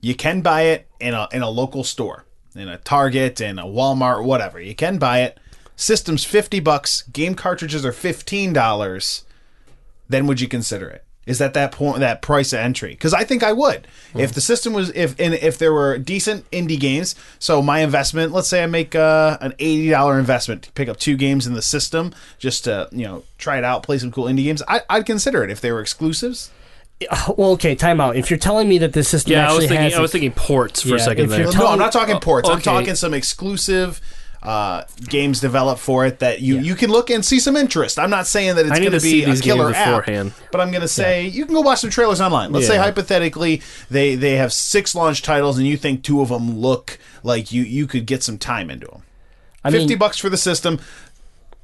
[0.00, 2.24] you can buy it in a in a local store.
[2.54, 4.60] in a Target in a Walmart, whatever.
[4.60, 5.38] You can buy it.
[5.76, 7.02] System's fifty bucks.
[7.12, 9.24] Game cartridges are fifteen dollars.
[10.08, 11.04] Then would you consider it?
[11.24, 12.90] Is that that point that price of entry?
[12.90, 16.50] Because I think I would if the system was if and if there were decent
[16.50, 17.14] indie games.
[17.38, 20.96] So my investment, let's say I make uh, an eighty dollar investment to pick up
[20.96, 24.24] two games in the system, just to you know try it out, play some cool
[24.24, 24.62] indie games.
[24.66, 26.50] I, I'd consider it if they were exclusives.
[27.36, 28.16] Well, okay, timeout.
[28.16, 29.84] If you're telling me that this system Yeah, I actually was thinking.
[29.84, 31.52] has I was thinking ports for Yeah, a second there.
[31.52, 32.48] No, I'm not talking ports.
[32.48, 34.00] I'm talking some exclusive
[34.42, 37.98] uh, games developed for it that you, you can look and see some interest.
[37.98, 40.06] I'm not saying that it's going to be a killer app,
[40.50, 42.52] but I'm going to say you can go watch some trailers online.
[42.52, 46.58] Let's say hypothetically they they have six launch titles and you think two of them
[46.58, 49.02] look like you you could get some time into them.
[49.64, 50.80] I Fifty mean, bucks for the system.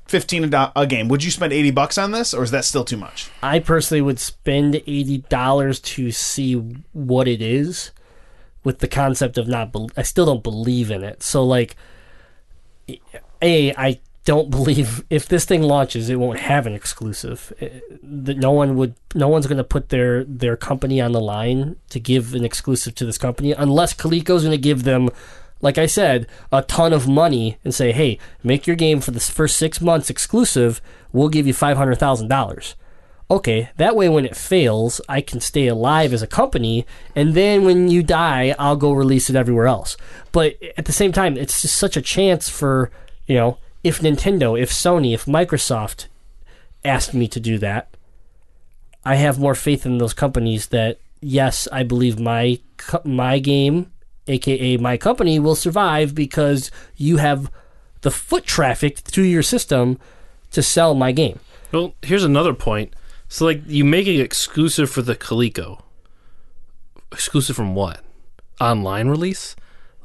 [0.06, 1.08] 15 a, game.
[1.08, 3.30] Would you spend 80 bucks on this or is that still too much?
[3.42, 6.54] I personally would spend eighty dollars to see
[6.92, 7.90] what it is,
[8.64, 9.72] with the concept of not.
[9.72, 11.22] Be- I still don't believe in it.
[11.22, 11.76] So like,
[13.42, 17.52] a I don't believe if this thing launches, it won't have an exclusive.
[17.60, 17.68] Eh,
[18.02, 18.94] That no one would.
[19.14, 22.94] No one's going to put their their company on the line to give an exclusive
[22.96, 25.08] to this company unless Coleco's going to give them.
[25.60, 29.18] Like I said, a ton of money and say, "Hey, make your game for the
[29.20, 30.80] first six months exclusive.
[31.12, 32.76] We'll give you five hundred thousand dollars."
[33.30, 37.64] Okay, that way when it fails, I can stay alive as a company, and then
[37.64, 39.96] when you die, I'll go release it everywhere else.
[40.32, 42.90] But at the same time, it's just such a chance for,
[43.26, 46.06] you know, if Nintendo, if Sony, if Microsoft
[46.84, 47.88] asked me to do that,
[49.04, 52.58] I have more faith in those companies that yes, I believe my
[53.04, 53.92] my game,
[54.26, 57.50] aka my company, will survive because you have
[58.02, 59.98] the foot traffic through your system
[60.52, 61.40] to sell my game.
[61.72, 62.94] Well, here's another point.
[63.28, 65.82] So, like, you make it exclusive for the Coleco.
[67.12, 68.00] Exclusive from what?
[68.60, 69.54] Online release?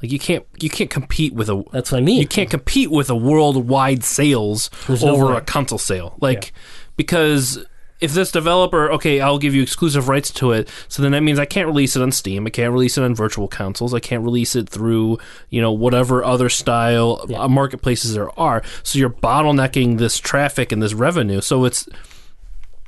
[0.01, 2.19] Like, you can't you can't compete with a That's what I mean.
[2.19, 5.37] you can't compete with a worldwide sales There's no over way.
[5.37, 6.17] a console sale.
[6.19, 6.51] Like,
[6.97, 7.65] because
[8.01, 11.39] if this developer, okay, I'll give you exclusive rights to it, so then that means
[11.39, 14.25] I can't release it on Steam, I can't release it on virtual consoles, I can't
[14.25, 18.61] release it through, you know, whatever other style uh, marketplaces there are.
[18.83, 21.39] So you're bottlenecking this traffic and this revenue.
[21.39, 21.87] So it's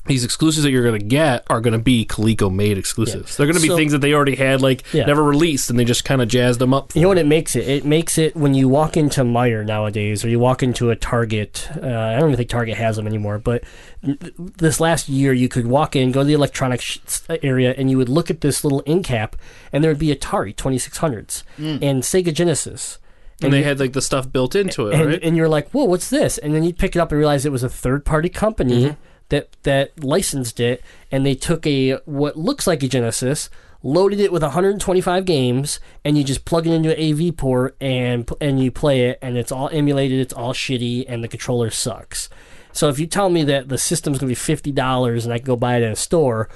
[0.08, 3.32] these exclusives that you're going to get are going to be Coleco made exclusives.
[3.32, 3.38] Yeah.
[3.38, 5.06] They're going to be So- things that they already had, like Yeah.
[5.06, 6.96] never released, and they just kind of jazzed them up.
[6.96, 7.68] You know what it makes it?
[7.68, 11.68] It makes it when you walk into Meijer nowadays, or you walk into a Target.
[11.76, 13.40] Uh, I don't even think Target has them anymore.
[13.40, 13.64] But
[14.06, 17.00] th- this last year, you could walk in, go to the electronics sh-
[17.42, 19.36] area, and you would look at this little end cap,
[19.74, 23.00] and there would be Atari 2600s and Sega Genesis.
[23.42, 25.20] and they you- had like the stuff built into it, and, right?
[25.24, 26.38] and you're like, whoa, what's this?
[26.38, 28.94] And then you pick it up and realize it was a third party company Mm-hmm.
[29.30, 33.50] That that licensed it, and they took a what looks like a Genesis,
[33.84, 38.30] loaded it with 125 games, and you just plug it into an AV port and
[38.42, 42.30] and you play it, and it's all emulated, it's all shitty, and the controller sucks.
[42.72, 45.46] So if you tell me that the system's gonna be fifty dollars and I can
[45.46, 46.50] go buy it in a store,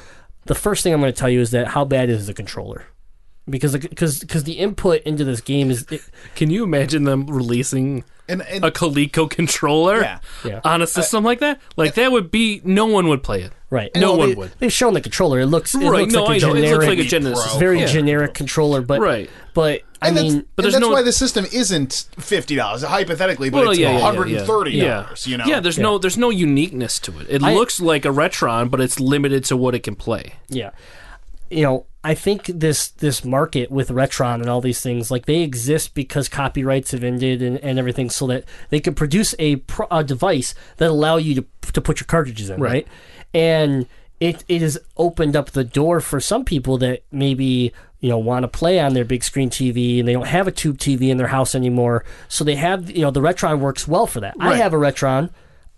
[0.46, 2.88] the first thing I'm to tell you is that how bad is the controller?
[3.50, 6.02] Because because because the input into this game is it,
[6.36, 10.20] Can you imagine them releasing And, and a Coleco controller Yeah.
[10.46, 10.62] Yeah.
[10.64, 11.60] on a system like that?
[11.78, 13.52] Like that would be no one would play it.
[13.72, 13.92] Right.
[13.96, 14.52] No Well, one they, would.
[14.58, 15.40] They've shown the controller.
[15.42, 16.02] It looks, it right?
[16.02, 16.56] looks No, like I a know.
[16.56, 17.48] generic, It looks like a Genesis.
[17.52, 17.60] Pro.
[17.60, 17.86] very Yeah.
[17.86, 19.30] generic controller, but Right.
[19.54, 22.82] But I And that's, mean, but and that's no- why the system isn't fifty dollars
[22.84, 25.02] hypothetically, but Well, it's yeah, yeah, one yeah, hundred and thirty yeah.
[25.04, 25.28] dollars.
[25.28, 27.28] You know, Yeah, there's no there's no uniqueness to it.
[27.30, 30.34] It I- looks like a Retron, but it's limited to what it can play.
[30.48, 30.72] yeah,
[31.52, 35.42] you know, I think this this market with Retron and all these things, like they
[35.42, 39.86] exist because copyrights have ended and, and everything, so that they could produce a, pro,
[39.92, 42.72] a device that allow you to to put your cartridges in, Right.
[42.72, 42.88] right?
[43.34, 43.86] And
[44.20, 48.44] it it has opened up the door for some people that maybe you know want
[48.44, 51.18] to play on their big screen TV and they don't have a tube TV in
[51.18, 54.36] their house anymore, so they have you know the Retron works well for that.
[54.40, 55.32] I have a Retron.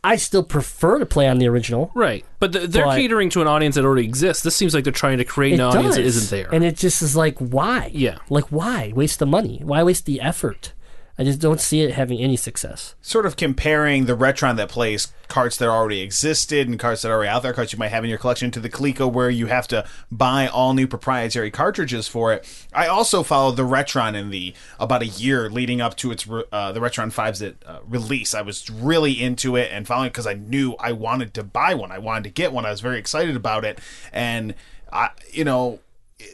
[0.03, 1.91] I still prefer to play on the original.
[1.93, 4.41] Right, but th- they're But- catering to an audience that already exists.
[4.43, 6.15] This seems like they're trying to create an audience that does.
[6.17, 6.49] isn't there.
[6.53, 7.91] And it just is like, why?
[7.93, 8.17] Yeah.
[8.29, 9.61] Like, why waste the money?
[9.63, 10.73] Why waste the effort?
[11.21, 12.95] I just don't see it having any success.
[12.99, 17.13] sort of comparing the Retron that plays cards that already existed and cards that are
[17.13, 19.45] already out there, cards you might have in your collection, to the Coleco where you
[19.45, 22.65] have to buy all new proprietary cartridges for it.
[22.73, 26.71] I also followed the Retron in the about a year leading up to its uh,
[26.71, 28.33] the Retron 5's uh, release.
[28.33, 31.91] I was really into it and following because I knew I wanted to buy one.
[31.91, 32.65] I wanted to get one.
[32.65, 33.77] I was very excited about it,
[34.11, 34.55] and
[34.91, 35.81] I, you know,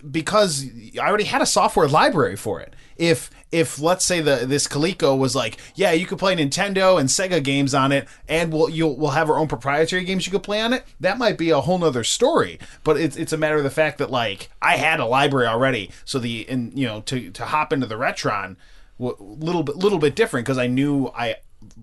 [0.10, 0.66] because
[1.02, 2.76] I already had a software library for it.
[2.98, 7.10] If if let's say the this Coleco was like, yeah, you could play Nintendo and
[7.10, 10.44] Sega games on it, and we'll you'll we'll have our own proprietary games you could
[10.44, 10.84] play on it.
[11.00, 12.60] That might be a whole nother story.
[12.84, 15.92] But it's it's a matter of the fact that like I had a library already,
[16.06, 18.58] so the and you know to to hop into the Retron
[19.00, 21.36] little bit little bit different because I knew I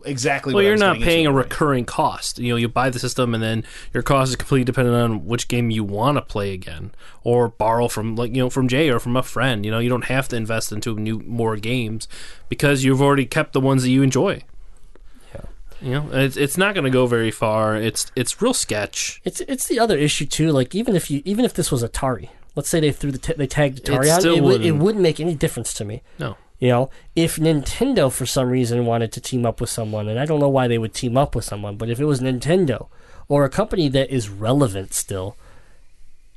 [0.05, 0.53] exactly.
[0.53, 1.43] Well, what you're was not paying a anyway.
[1.43, 2.39] recurring cost.
[2.39, 5.49] You know, you buy the system and then your cost is completely dependent on which
[5.49, 8.99] game you want to play again or borrow from like, you know, from Jay or
[8.99, 9.65] from a friend.
[9.65, 12.09] You know, you don't have to invest into new more games
[12.49, 14.43] because you've already kept the ones that you enjoy.
[15.35, 15.41] Yeah.
[15.83, 17.77] You know, it's it's not going to go very far.
[17.77, 19.21] It's it's real sketch.
[19.25, 20.51] It's it's the other issue too.
[20.51, 23.35] Like even if you even if this was Atari, let's say they threw the t-
[23.37, 26.03] they tagged Atari on, still it, would, it wouldn't- wouldn't make any difference to me.
[26.19, 26.37] No.
[26.59, 30.25] You know, if Nintendo for some reason wanted to team up with someone, and I
[30.25, 32.88] don't know why they would team up with someone, but if it was Nintendo
[33.29, 35.37] or a company that is relevant still,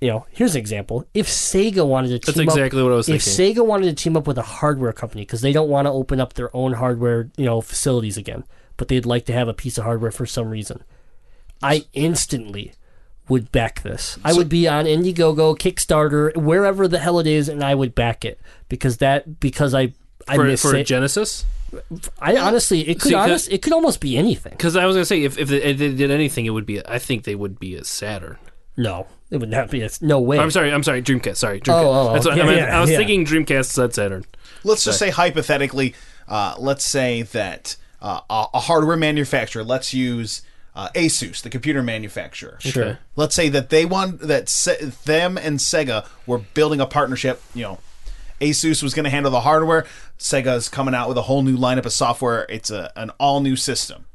[0.01, 1.05] you know, here's an example.
[1.13, 3.55] If Sega wanted to That's team exactly up, what I was if thinking.
[3.55, 6.19] Sega wanted to team up with a hardware company because they don't want to open
[6.19, 8.43] up their own hardware, you know, facilities again,
[8.75, 10.83] but they'd like to have a piece of hardware for some reason,
[11.61, 12.73] I instantly
[13.29, 14.17] would back this.
[14.23, 18.23] I would be on Indiegogo, Kickstarter, wherever the hell it is, and I would back
[18.23, 19.93] it because that because I
[20.35, 20.83] For, miss for it.
[20.85, 21.45] Genesis?
[22.19, 24.51] I honestly, it could See, 'cause- honest, it could almost be anything.
[24.51, 26.65] Because I was going to say, if, if they, if they did anything, it would
[26.65, 28.37] be, I think they would be a Saturn.
[28.77, 29.81] No, it would not be.
[29.81, 30.37] A, no way.
[30.39, 31.37] I'm sorry, I'm sorry, Dreamcast.
[31.37, 31.83] Sorry, Dreamcast.
[31.83, 32.57] Oh, oh, That's what yeah, I, meant.
[32.59, 32.97] yeah, I was yeah.
[32.97, 34.23] thinking Dreamcast said Saturn.
[34.63, 35.93] Let's just say hypothetically,
[36.27, 39.63] uh, let's say that uh, a, a hardware manufacturer.
[39.63, 40.41] Let's use
[40.75, 42.57] uh, ASUS, the computer manufacturer.
[42.61, 42.99] Sure.
[43.15, 47.41] Let's say that they want that se- them and Sega were building a partnership.
[47.55, 47.79] You know,
[48.41, 49.85] Asus was going to handle the hardware.
[50.19, 52.45] Sega's coming out with a whole new lineup of software.
[52.49, 54.05] It's a an all new system.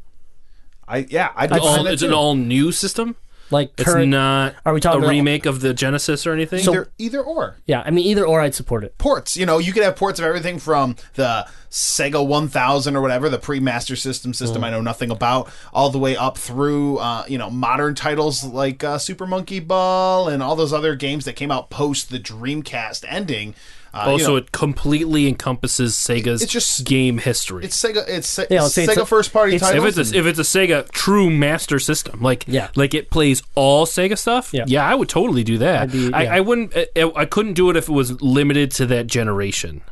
[0.86, 3.16] I yeah, I'd All, behind that it's an all new system.
[3.50, 4.08] Like It's current.
[4.08, 6.60] not Are we talking a about- remake of the Genesis or anything.
[6.60, 7.58] either either or.
[7.66, 8.96] yeah, I mean either or, I'd support it.
[8.96, 9.36] ports.
[9.36, 13.38] You know, you could have ports of everything from the Sega 1000 or whatever, the
[13.38, 17.50] pre-Master System system I know nothing about, all the way up through, uh, you know,
[17.50, 21.68] modern titles like uh, Super Monkey Ball and all those other games that came out
[21.68, 23.54] post the Dreamcast ending.
[23.94, 27.64] Uh, you also, know, it completely encompasses Sega's It's just- game history.
[27.66, 28.02] it's Sega.
[28.08, 29.98] It's Se- Yeah, let's it's Sega a- first party it's- if titles.
[29.98, 32.68] it's a, if it's a Sega true master system, like Yeah.
[32.74, 34.88] like it plays all Sega stuff, Yeah.
[34.88, 35.82] I would totally do that.
[35.82, 36.34] I'd be- I, yeah.
[36.36, 36.74] I wouldn't.
[36.74, 39.82] I, I couldn't do it if it was limited to that generation.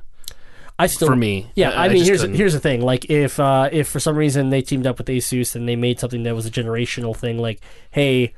[0.79, 2.37] I still For me, Yeah, I- I, I mean just here's couldn't.
[2.37, 2.81] here's the thing.
[2.81, 6.01] Like if uh, if for some reason they teamed up with Asus and they made
[6.01, 7.61] something that was a generational thing, like
[7.91, 8.33] hey,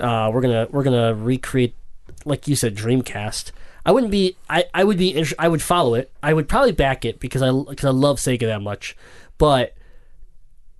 [0.00, 1.74] uh, we're gonna we're gonna recreate,
[2.24, 3.52] like you said, Dreamcast.
[3.88, 4.36] I wouldn't be.
[4.50, 5.24] I, I would be.
[5.38, 6.12] I would follow it.
[6.22, 8.94] I would probably back it because I because I love Sega that much.
[9.38, 9.74] But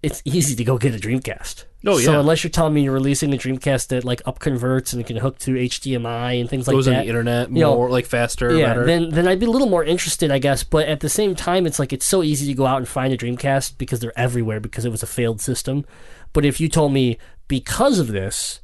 [0.03, 1.64] it's easy to go get a Dreamcast.
[1.87, 2.05] Oh, yeah.
[2.05, 5.07] So unless you're telling me you're releasing a Dreamcast that like up converts and it
[5.07, 7.88] can hook to HDMI and things like Goes that, on the internet you know, more
[7.88, 8.55] like faster.
[8.55, 8.85] yeah, better.
[8.85, 10.62] then then I'd be a little more interested, I guess.
[10.62, 13.11] But at the same time, it's like it's so easy to go out and find
[13.14, 15.87] a Dreamcast because they're everywhere because it was a failed system.
[16.35, 17.16] But if you told me
[17.49, 18.61] because of this,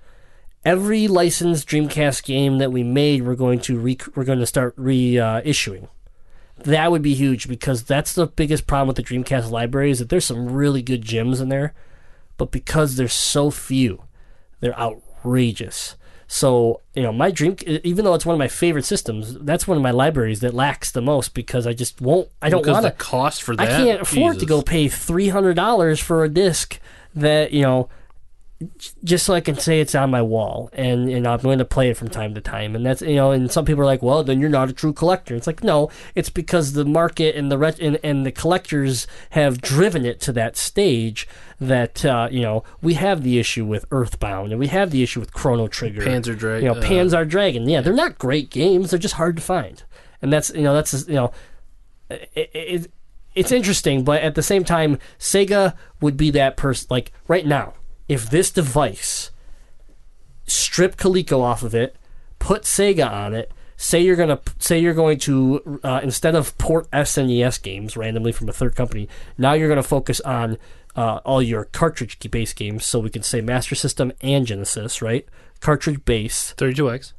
[0.64, 4.76] every licensed Dreamcast game that we made, we're going to re- we're going to start
[4.76, 5.88] reissuing.
[6.58, 10.08] that would be huge because that's the biggest problem with the Dreamcast library is that
[10.08, 11.74] there's some really good gems in there,
[12.36, 14.02] but because there's so few,
[14.60, 15.96] they're outrageous.
[16.26, 19.76] So you know, my dream, even though it's one of my favorite systems, that's one
[19.76, 22.28] of my libraries that lacks the most because I just won't.
[22.40, 22.96] I don't want the to.
[22.96, 23.68] cost for that.
[23.68, 26.80] I can't afford to go pay three hundred dollars for a disc
[27.14, 27.88] that you know,
[29.02, 31.90] just so I can say it's on my wall and and I'm going to play
[31.90, 32.74] it from time to time.
[32.74, 34.92] And that's you know, and some people are like, well, then you're not a true
[34.92, 35.34] collector.
[35.34, 39.60] It's like no, it's because the market and the ret- and, and the collectors have
[39.60, 41.26] driven it to that stage
[41.60, 45.20] that uh, you know we have the issue with Earthbound and we have the issue
[45.20, 47.68] with Chrono Trigger, Panzer Dra- you know, uh, Panzer Dragoon.
[47.68, 48.90] Yeah, they're not great games.
[48.90, 49.82] They're just hard to find,
[50.22, 51.32] and that's you know that's you know
[52.08, 52.90] it, it,
[53.34, 56.86] it's interesting, but at the same time, Sega would be that person.
[56.90, 57.74] Like right now,
[58.08, 59.30] if this device
[60.46, 61.96] strip Coleco off of it,
[62.38, 63.50] put Sega on it.
[63.76, 68.48] Say you're gonna say you're going to uh, instead of port SNES games randomly from
[68.48, 70.58] a third company, now you're gonna focus on
[70.94, 72.86] uh, all your cartridge-based games.
[72.86, 75.26] So we can say Master System and Genesis, right?
[75.60, 77.14] Cartridge-based, 32x.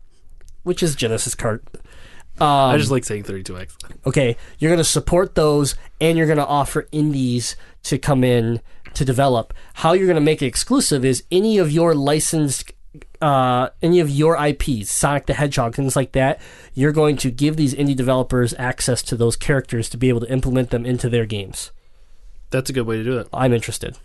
[0.64, 1.64] which is Genesis cart.
[2.40, 3.76] I just like saying 32x.
[4.06, 8.62] okay, you're going to support those and you're going to offer indies to come in
[8.94, 9.54] to develop.
[9.76, 12.72] How you're going to make it exclusive is any of your licensed
[13.22, 16.40] uh, any of your IPs, Sonic the Hedgehog, things like that,
[16.74, 20.32] you're going to give these indie developers access to those characters to be able to
[20.32, 21.72] implement them into their games.
[22.52, 23.28] That's a good way to do it.
[23.34, 23.98] I'm interested.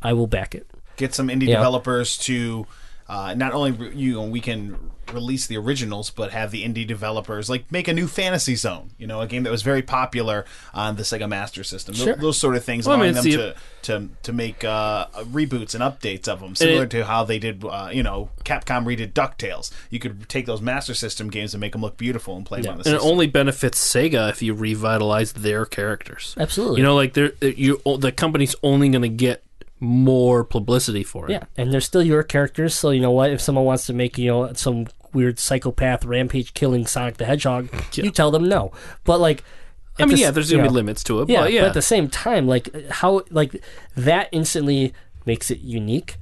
[0.00, 0.66] I will back it.
[0.96, 1.56] Get some indie Yeah.
[1.56, 2.66] developers to
[3.12, 7.50] uh, not only you know we can release the originals, but have the indie developers
[7.50, 8.90] like make a new Fantasy Zone.
[8.98, 11.94] You know, a game that was very popular on the Sega Master System.
[11.94, 12.14] Sure.
[12.16, 15.06] Those sort of things, Well, I allowing mean, them to, to to make uh,
[15.38, 17.62] reboots and updates of them, similar it- to how they did.
[17.64, 19.70] Uh, you know, Capcom redid Ducktales.
[19.90, 22.72] You could take those Master System games and make them look beautiful and play them
[22.72, 23.10] on the and it system.
[23.12, 26.34] only benefits Sega if you revitalize their characters.
[26.38, 26.78] Absolutely.
[26.80, 29.42] You know, like they're you the company's only going to get
[29.82, 31.32] more publicity for it.
[31.32, 32.74] Yeah, and they're still your characters.
[32.74, 33.30] So you know what?
[33.30, 37.68] If someone wants to make you know some weird psychopath rampage killing Sonic the Hedgehog,
[37.94, 38.70] you tell them no.
[39.04, 39.42] But like,
[39.98, 41.62] I mean, the yeah, there's going to be know, limits to it, Yeah, but yeah,
[41.62, 43.62] but at the same time, like how like
[43.96, 44.94] that instantly
[45.26, 46.16] makes it unique.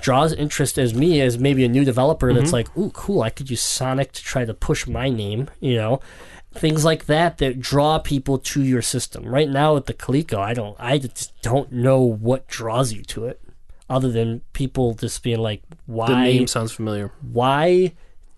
[0.00, 2.54] Draws interest as me as maybe a new developer that's Mm-hmm.
[2.54, 6.00] like, ooh, cool, I could use Sonic to try to push my name, you know.
[6.54, 9.24] Things like that that draw people to your system.
[9.24, 13.26] Right now with the Coleco, I don't I just don't know what draws you to
[13.26, 13.40] it.
[13.90, 17.12] Other than people just being like, why the name sounds familiar.
[17.20, 17.92] why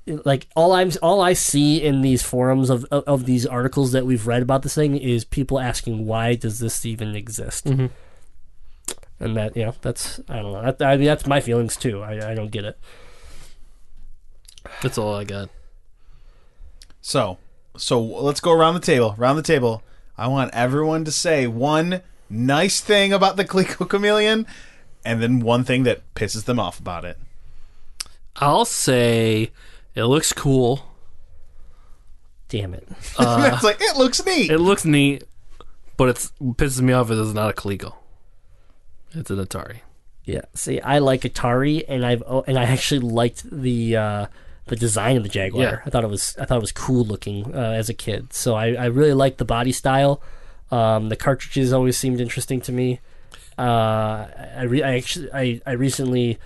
[0.06, 4.06] like all I'm all I see in these forums of, of of these articles that
[4.06, 7.66] we've read about this thing is people asking why does this even exist?
[7.66, 7.86] Mm-hmm.
[9.18, 12.02] And that you know that's I don't know that, I mean that's my feelings too.
[12.02, 12.78] I, I don't get it.
[14.82, 15.48] That's all I got.
[17.00, 17.38] So,
[17.78, 19.14] so let's go around the table.
[19.18, 19.82] Around the table.
[20.18, 24.46] I want everyone to say one nice thing about the Coleco Chameleon,
[25.04, 27.18] and then one thing that pisses them off about it.
[28.36, 29.50] I'll say
[29.94, 30.86] it looks cool.
[32.48, 32.86] Damn it.
[33.18, 34.50] it's like it looks neat.
[34.50, 35.24] It looks neat,
[35.96, 37.10] but it's what pisses me off.
[37.10, 37.94] Is it's not a Coleco.
[39.12, 39.78] It's an Atari.
[40.24, 40.42] Yeah.
[40.54, 44.26] See, I like Atari, and I've oh, and I actually liked the uh,
[44.66, 45.62] the design of the Jaguar.
[45.62, 45.78] Yeah.
[45.84, 48.32] I thought it was I thought it was cool looking uh, as a kid.
[48.32, 50.20] So I, I really liked the body style.
[50.70, 53.00] Um, the cartridges always seemed interesting to me.
[53.58, 56.38] Uh, I, re- I actually I, I recently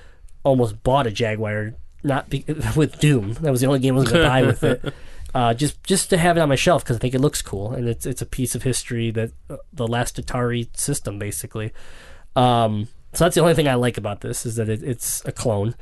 [0.45, 2.45] almost bought a Jaguar, not be-
[2.77, 3.35] with Doom.
[3.35, 4.95] That was the only game I was going to buy with it.
[5.33, 7.71] Uh, just just to have it on my shelf because I think it looks cool
[7.73, 11.73] and it's it's a piece of history that uh, the last Atari system basically.
[12.35, 15.31] Um, so that's the only thing I like about this is that it, it's a
[15.31, 15.77] clone,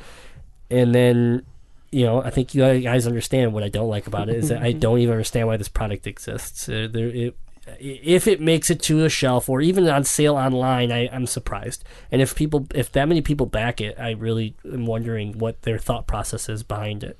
[0.70, 1.46] and then
[1.90, 4.62] you know I think you guys understand what I don't like about it is that
[4.62, 6.68] I don't even understand why this product exists.
[6.68, 7.36] Uh, there, it,
[7.80, 11.84] if it makes it to a shelf or even on sale online, I, I'm surprised.
[12.10, 15.78] And if people, if that many people back it, I really am wondering what their
[15.78, 17.18] thought process is behind it.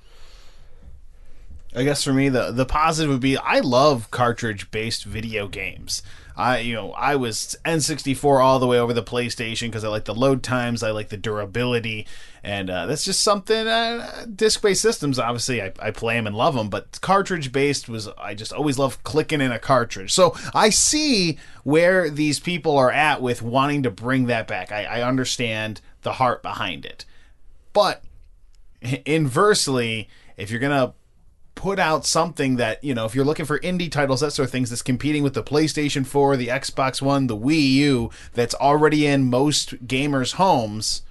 [1.77, 6.03] I guess for me, the the positive would be I love cartridge based video games.
[6.39, 10.05] I you know I was N64 all the way over the PlayStation because I like
[10.05, 12.07] the load times, I like the durability,
[12.45, 13.67] and uh, that's just something.
[13.67, 17.89] Uh, disc based systems, obviously, I, I play them and love them, but cartridge based
[17.89, 20.13] was I just always love clicking in a cartridge.
[20.13, 24.71] So I see where these people are at with wanting to bring that back.
[24.71, 27.05] I, I understand the heart behind it,
[27.73, 28.05] but
[29.05, 30.95] inversely, if you're gonna
[31.59, 34.53] put out something that you know if you're looking for indie titles that sort of
[34.53, 39.09] things that's competing with the PlayStation 4 the Xbox One the Wii U that's already
[39.09, 41.03] in most gamers homes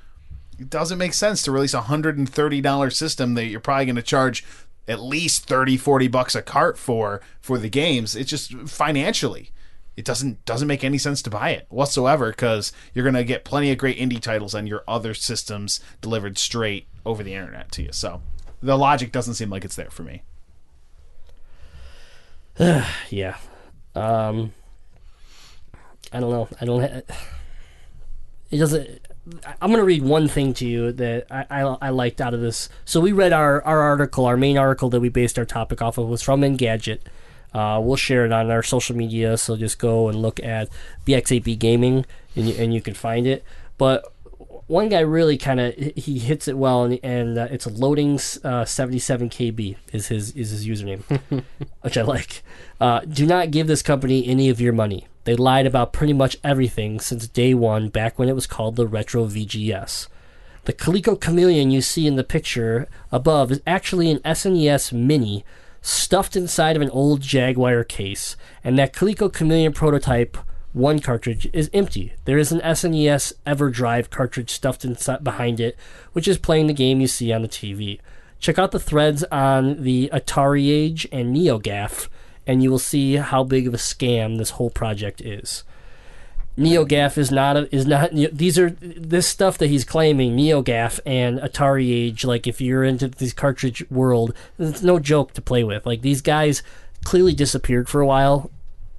[0.58, 4.46] it doesn't make sense to release a $130 system that you're probably going to charge
[4.88, 8.16] at least 30 40 bucks a cart for for the games.
[8.16, 9.52] It's just financially
[9.98, 13.44] it doesn't doesn't make any sense to buy it whatsoever because you're going to get
[13.44, 17.84] plenty of great indie titles on your other systems delivered straight over the internet to
[17.84, 17.92] you.
[17.92, 18.22] So
[18.64, 20.24] the logic doesn't seem like it's there for me
[23.10, 23.38] Yeah.
[23.96, 24.54] Um,
[26.12, 26.48] I don't know.
[26.60, 26.82] I don't.
[26.82, 27.16] Ha-
[28.52, 29.02] it doesn't.
[29.62, 32.40] I'm going to read one thing to you that I, I, I liked out of
[32.40, 32.70] this.
[32.86, 35.98] So we read our, our article, our main article that we based our topic off
[35.98, 37.00] of was from Engadget.
[37.54, 40.70] Uh, we'll share it on our social media, so just go and look at
[41.06, 42.06] BX8B Gaming,
[42.36, 43.44] and you, and you can find it.
[43.78, 44.14] But
[44.68, 48.66] one guy really kind of he hits it well, and, and uh, it's loading uh,
[48.66, 51.04] 77 KB is his is his username,
[51.82, 52.44] which I like.
[52.80, 55.08] Uh, do not give this company any of your money.
[55.24, 58.88] They lied about pretty much everything since day one, back when it was called the
[58.88, 60.08] Retro VGS.
[60.66, 65.46] The Coleco Chameleon you see in the picture above is actually an SNES Mini
[65.82, 70.38] stuffed inside of an old Jaguar case, and that Coleco Chameleon prototype
[70.78, 72.14] one cartridge is empty.
[72.26, 75.78] There is an SNES EverDrive cartridge stuffed inside behind it,
[76.14, 78.00] which is playing the game you see on the TV.
[78.40, 82.08] Check out the threads on the Atari Age and NeoGAF,
[82.46, 85.64] and you will see how big of a scam this whole project is.
[86.58, 91.38] NeoGAF is not a, is not these are this stuff that he's claiming NeoGAF and
[91.40, 95.86] Atari Age like if you're into this cartridge world it's no joke to play with
[95.86, 96.64] like these guys
[97.04, 98.50] clearly disappeared for a while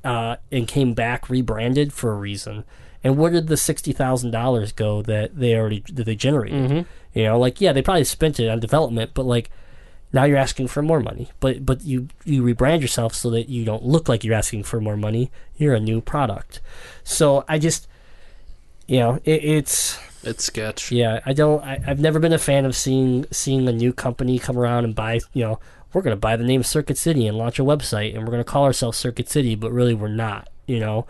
[0.04, 2.64] uh, and came back rebranded for a reason
[3.04, 7.24] and where did the sixty thousand dollars go that they already that they generated You
[7.24, 9.50] know, like yeah, they probably spent it on development, but like
[10.12, 11.28] now you're asking for more money.
[11.40, 14.80] But but you you rebrand yourself so that you don't look like you're asking for
[14.80, 15.30] more money.
[15.56, 16.60] You're a new product.
[17.04, 17.88] So I just
[18.86, 20.90] you know, it, it's It's sketch.
[20.90, 21.62] yeah, I don't.
[21.64, 24.94] I, I've never been a fan of seeing seeing a new company come around and
[24.94, 25.20] buy.
[25.34, 25.60] You know,
[25.92, 28.44] we're going to buy the name Circuit City and launch a website, and we're going
[28.44, 30.48] to call ourselves Circuit City, but really we're not.
[30.66, 31.06] You know,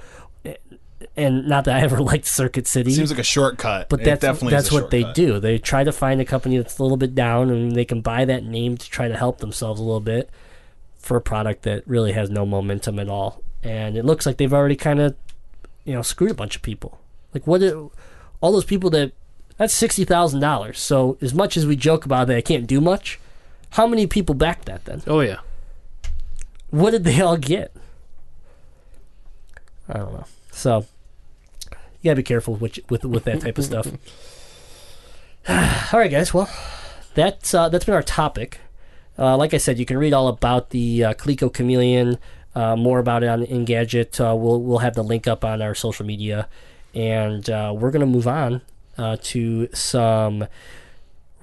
[1.16, 3.88] and not that I ever liked Circuit City, Seems like a shortcut.
[3.88, 5.40] but that's definitely that's what they do.
[5.40, 8.24] They try to find a company that's a little bit down, and they can buy
[8.24, 10.30] that name to try to help themselves a little bit
[10.98, 13.42] for a product that really has no momentum at all.
[13.62, 15.16] And it looks like they've already kind of,
[15.84, 17.00] you know, screwed a bunch of people.
[17.34, 17.60] Like what?
[17.60, 17.74] Did,
[18.40, 19.12] all those people that
[19.56, 20.78] that's sixty thousand dollars.
[20.78, 23.18] So as much as we joke about that, I can't do much.
[23.70, 25.02] How many people backed that then?
[25.06, 25.38] Oh yeah.
[26.70, 27.74] What did they all get?
[29.88, 30.26] I don't know.
[30.52, 30.86] So
[32.00, 33.86] you gotta be careful with with, with that type of stuff.
[35.48, 36.34] all right, guys.
[36.34, 36.50] Well,
[37.14, 38.60] that's uh, that's been our topic.
[39.18, 42.18] Uh, like I said, you can read all about the uh, Coleco Chameleon,
[42.54, 44.20] uh, more about it on Engadget.
[44.20, 46.48] Uh, we'll we'll have the link up on our social media,
[46.94, 48.60] and uh, we're gonna move on
[48.98, 50.46] uh, to some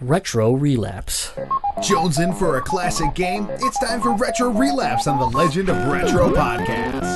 [0.02, 1.34] retro relapse.
[1.82, 3.48] Jones in for a classic game.
[3.50, 7.16] It's time for Retro Relapse on the Legend of Retro podcast.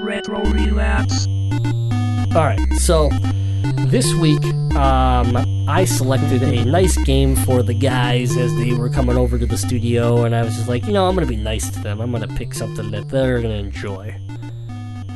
[0.00, 1.26] Retro Relapse.
[2.36, 3.08] All right, so
[3.88, 4.44] this week
[4.74, 5.36] um,
[5.68, 9.56] I selected a nice game for the guys as they were coming over to the
[9.56, 12.00] studio, and I was just like, you know, I'm gonna be nice to them.
[12.00, 14.14] I'm gonna pick something that they're gonna enjoy.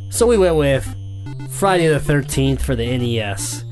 [0.08, 0.84] So we went with
[1.50, 3.64] Friday the 13th for the NES.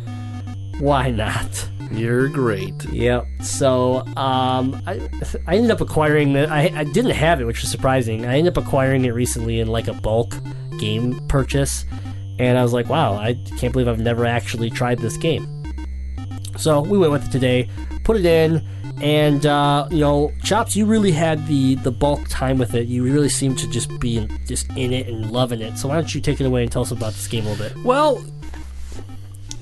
[0.81, 1.69] Why not?
[1.93, 2.85] You're great.
[2.87, 3.27] Yep.
[3.43, 5.09] So um, I
[5.47, 8.25] I ended up acquiring the I I didn't have it, which was surprising.
[8.25, 10.35] I ended up acquiring it recently in like a bulk
[10.79, 11.85] game purchase,
[12.39, 15.47] and I was like, wow, I can't believe I've never actually tried this game.
[16.57, 17.69] So we went with it today,
[18.05, 18.67] put it in,
[19.03, 22.87] and uh, you know, Chops, you really had the the bulk time with it.
[22.87, 25.77] You really seemed to just be in, just in it and loving it.
[25.79, 27.69] So why don't you take it away and tell us about this game a little
[27.69, 27.85] bit?
[27.85, 28.23] Well,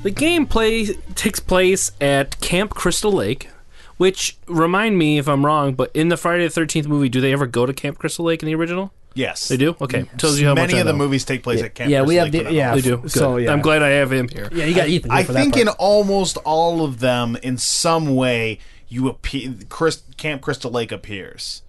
[0.02, 3.48] the gameplay takes place at Camp Crystal Lake,
[3.96, 7.32] which remind me if I'm wrong, but in the Friday the Thirteenth movie, do they
[7.32, 8.92] ever go to Camp Crystal Lake in the original?
[9.14, 9.74] Yes, They do.
[9.80, 12.02] Okay, tells you how much Many I of the movies take place at Camp yeah,
[12.02, 12.98] we have Lake the- yeah, They do.
[12.98, 13.10] Good.
[13.10, 13.50] So, yeah.
[13.50, 14.48] I'm glad I have him here.
[14.52, 15.10] Yeah, you got Ethan.
[15.10, 15.62] I for think part.
[15.62, 19.54] in almost all of them, in some way, you appear.
[19.68, 21.62] Chris, Camp Crystal Lake appears.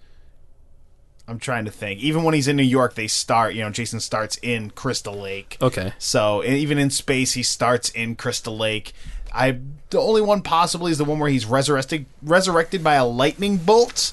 [1.30, 2.00] I'm trying to think.
[2.00, 3.54] Even when he's in New York, they start.
[3.54, 5.58] You know, Jason starts in Crystal Lake.
[5.62, 5.94] Okay.
[6.00, 8.94] So even in space, he starts in Crystal Lake.
[9.32, 9.60] I
[9.92, 14.12] the only one possibly is the one where he's resurrected resurrected by a lightning bolt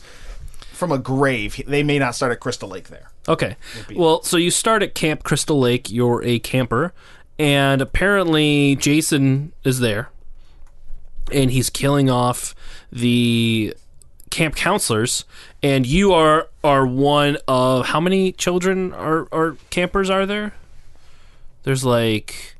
[0.73, 1.61] from a grave.
[1.67, 3.11] They may not start at Crystal Lake there.
[3.27, 3.57] Okay.
[3.95, 5.91] Well, so you start at Camp Crystal Lake.
[5.91, 6.93] You're a camper,
[7.39, 10.11] and apparently Jason is there,
[11.33, 12.55] and he's killing off
[12.93, 13.75] the
[14.37, 15.25] camp counselors.
[15.63, 20.55] And you are are one of how many children are are campers are there?
[21.65, 22.55] There's like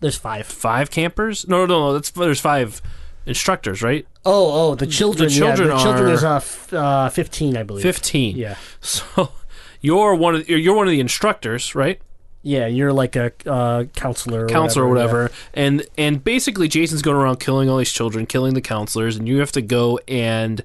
[0.00, 0.46] There's five.
[0.46, 1.46] five campers.
[1.48, 1.92] No, no, no.
[1.94, 2.82] That's there's five
[3.24, 4.06] instructors, right?
[4.24, 5.28] Oh, oh, the children.
[5.28, 7.82] The children yeah, the children are- is uh, f- uh, fifteen, I believe.
[7.82, 8.36] Fifteen.
[8.36, 9.32] Yeah, So
[9.80, 12.00] you're one of you're one of the instructors, right?
[12.42, 12.66] Yeah.
[12.66, 15.22] You're like a uh, counselor, or counselor or whatever.
[15.22, 15.34] whatever.
[15.54, 19.38] And and basically Jason's going around killing all these children, killing the counselors, and you
[19.38, 20.62] have to go and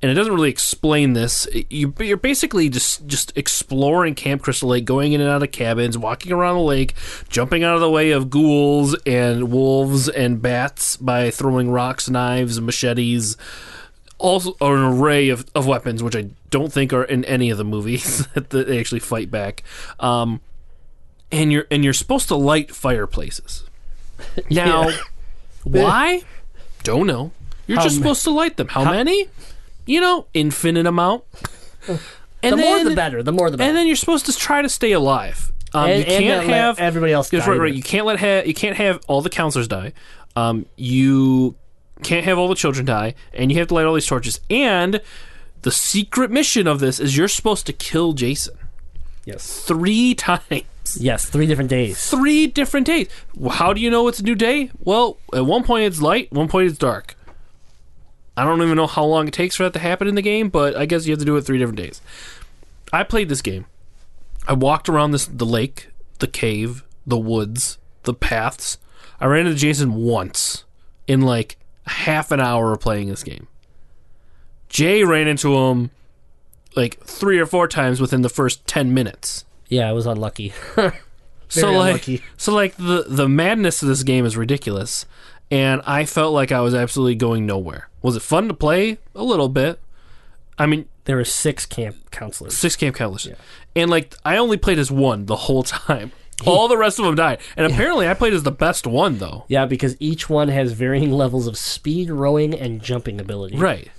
[0.00, 1.48] and it doesn't really explain this.
[1.70, 5.98] You you're basically just just exploring Camp Crystal Lake, going in and out of cabins,
[5.98, 6.94] walking around the lake,
[7.28, 12.60] jumping out of the way of ghouls and wolves and bats by throwing rocks, knives,
[12.60, 13.36] machetes.
[14.18, 17.64] Also, an array of, of weapons, which I don't think are in any of the
[17.64, 19.62] movies that they actually fight back.
[20.00, 20.40] Um,
[21.32, 23.64] and you're and you're supposed to light fireplaces.
[24.50, 24.90] Now,
[25.64, 26.22] why?
[26.82, 27.32] Don't know.
[27.66, 28.68] You're How just ma- supposed to light them.
[28.68, 29.28] How, many?
[29.86, 31.24] You know, infinite amount.
[32.40, 33.22] The And more then, the better.
[33.24, 33.68] The more the better.
[33.68, 35.50] And then you're supposed to try to stay alive.
[35.74, 37.74] Um, And- you can't have everybody else That's die right, right.
[37.74, 39.92] You can't let ha- you can't have all the counselors die.
[40.36, 41.56] Um, you
[42.04, 44.40] can't have all the children die, and you have to light all these torches.
[44.48, 45.00] And
[45.62, 48.56] the secret mission of this is you're supposed to kill Jason
[49.24, 50.62] yes, three times.
[50.96, 51.24] Yes.
[51.24, 52.10] Three different days.
[52.10, 53.08] three different days.
[53.50, 54.70] How do you know it's a new day?
[54.78, 57.16] Well, at one point it's light, one point it's dark.
[58.36, 60.48] I don't even know how long it takes for that to happen in the game,
[60.48, 62.00] but I guess you have to do it three different days.
[62.92, 63.66] I played this game.
[64.46, 65.88] I walked around this the lake,
[66.20, 68.78] the cave, the woods, the paths.
[69.20, 70.64] I ran into Jason once
[71.06, 73.48] in like half an hour of playing this game.
[74.68, 75.90] Jay ran into him
[76.76, 79.44] like three or four times within the first ten minutes.
[79.68, 80.52] Yeah, I was unlucky.
[81.48, 82.22] so like, unlucky.
[82.36, 85.06] so like the the madness of this game is ridiculous,
[85.50, 87.88] and I felt like I was absolutely going nowhere.
[88.02, 88.98] Was it fun to play?
[89.14, 89.80] A little bit.
[90.58, 92.56] I mean, There were six camp counselors.
[92.56, 93.28] six camp countless,
[93.76, 96.12] and like I only played as one the whole time.
[96.46, 99.44] All the rest of them died, and apparently I played as the best one though.
[99.48, 103.56] Yeah, because each one has varying levels of speed, rowing, and jumping ability.
[103.56, 103.90] Right.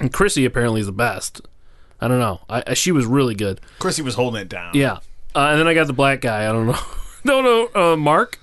[0.00, 1.40] And Crissy apparently is the best.
[2.02, 2.40] I don't know.
[2.50, 3.60] I, I she was really good.
[3.78, 4.72] Crissy was holding it down.
[4.74, 4.98] Yeah.
[5.34, 6.48] Uh, and then I got the black guy.
[6.48, 6.78] I don't know.
[7.24, 7.92] no, no.
[7.92, 8.40] Uh, Mark.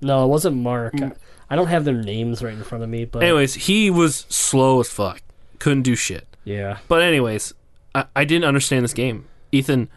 [0.00, 0.94] No, it wasn't Mark.
[0.94, 1.16] Mm.
[1.48, 4.80] I don't have their names right in front of me, but Anyways, he was slow
[4.80, 5.22] as fuck.
[5.60, 6.26] Couldn't do shit.
[6.44, 6.78] yeah.
[6.88, 7.54] But anyways,
[7.94, 9.26] I, I didn't understand this game.
[9.52, 9.88] Ethan,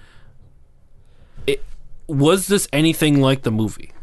[1.48, 1.64] it,
[2.08, 3.94] was this anything like the movie?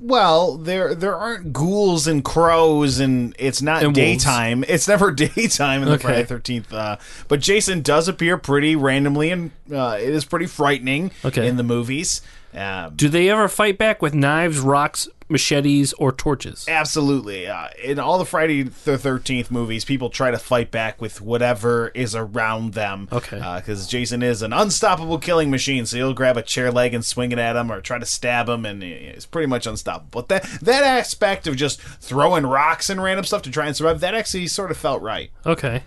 [0.00, 4.24] Well, there there aren't ghouls and crows, and it's not And wolves.
[4.24, 4.64] daytime.
[4.68, 6.02] It's never daytime in the Okay.
[6.02, 6.72] Friday Thirteenth.
[6.72, 6.96] Uh,
[7.28, 11.46] but Jason does appear pretty randomly, and uh, it is pretty frightening Okay.
[11.46, 12.22] in the movies.
[12.54, 16.66] Um, Do they ever fight back with knives, rocks, machetes, or torches?
[16.68, 17.46] Absolutely.
[17.46, 21.88] Uh, in all the Friday the Thirteenth movies, people try to fight back with whatever
[21.88, 23.08] is around them.
[23.12, 23.36] Okay.
[23.56, 27.32] Because Jason is an unstoppable killing machine, so he'll grab a chair leg and swing
[27.32, 30.22] it at him, or try to stab him, and it's pretty much unstoppable.
[30.22, 34.00] But that that aspect of just throwing rocks and random stuff to try and survive,
[34.00, 35.30] that actually sort of felt right.
[35.44, 35.82] Okay.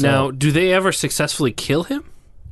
[0.00, 2.04] now, do they ever successfully kill him?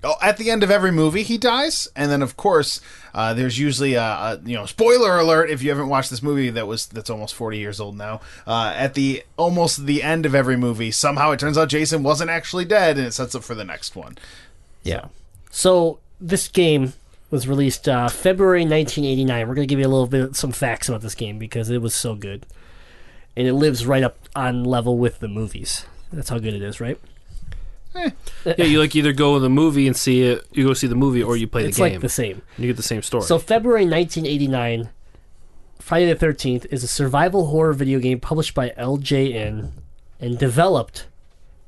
[0.05, 2.80] Oh, at the end of every movie, he dies, and then of course,
[3.14, 6.51] uh, there's usually a, a you know spoiler alert if you haven't watched this movie
[6.51, 8.20] that was that's almost 40 years old now.
[8.47, 12.30] Uh, at the almost the end of every movie, somehow it turns out Jason wasn't
[12.30, 14.18] actually dead, and it sets up for the next one.
[14.82, 15.07] Yeah.
[15.51, 16.92] So this game
[17.30, 19.49] was released uh, February 1989.
[19.49, 21.82] We're going to give you a little bit some facts about this game because it
[21.82, 22.47] was so good,
[23.34, 25.86] and it lives right up on level with the movies.
[26.12, 26.99] That's how good it is, right?
[28.44, 30.94] Yeah, you like either go to the movie and see it, you go see the
[30.94, 31.92] movie, or you play It's the game.
[31.94, 32.42] like the same.
[32.59, 33.24] you get the same story.
[33.24, 34.90] So February 1989,
[35.80, 39.70] Friday the 13th is a survival horror video game published by LJN
[40.20, 41.07] and developed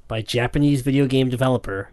[0.07, 1.91] by Japanese video game developer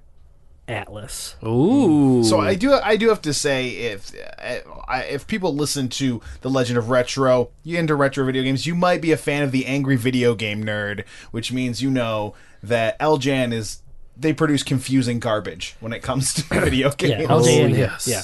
[0.68, 1.36] Atlus.
[1.46, 2.24] Ooh.
[2.24, 6.50] So I do I do have to say if uh, if people listen to the
[6.50, 9.66] Legend of Retro, you into retro video games, you might be a fan of the
[9.68, 12.34] Angry Video Game Nerd, which means you know
[12.64, 13.84] that LJN is
[14.18, 17.22] they produce confusing garbage when it comes to video games.
[17.24, 17.74] Yeah, LJN.
[17.74, 18.08] Oh, yes.
[18.08, 18.22] Yeah.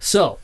[0.00, 0.38] So,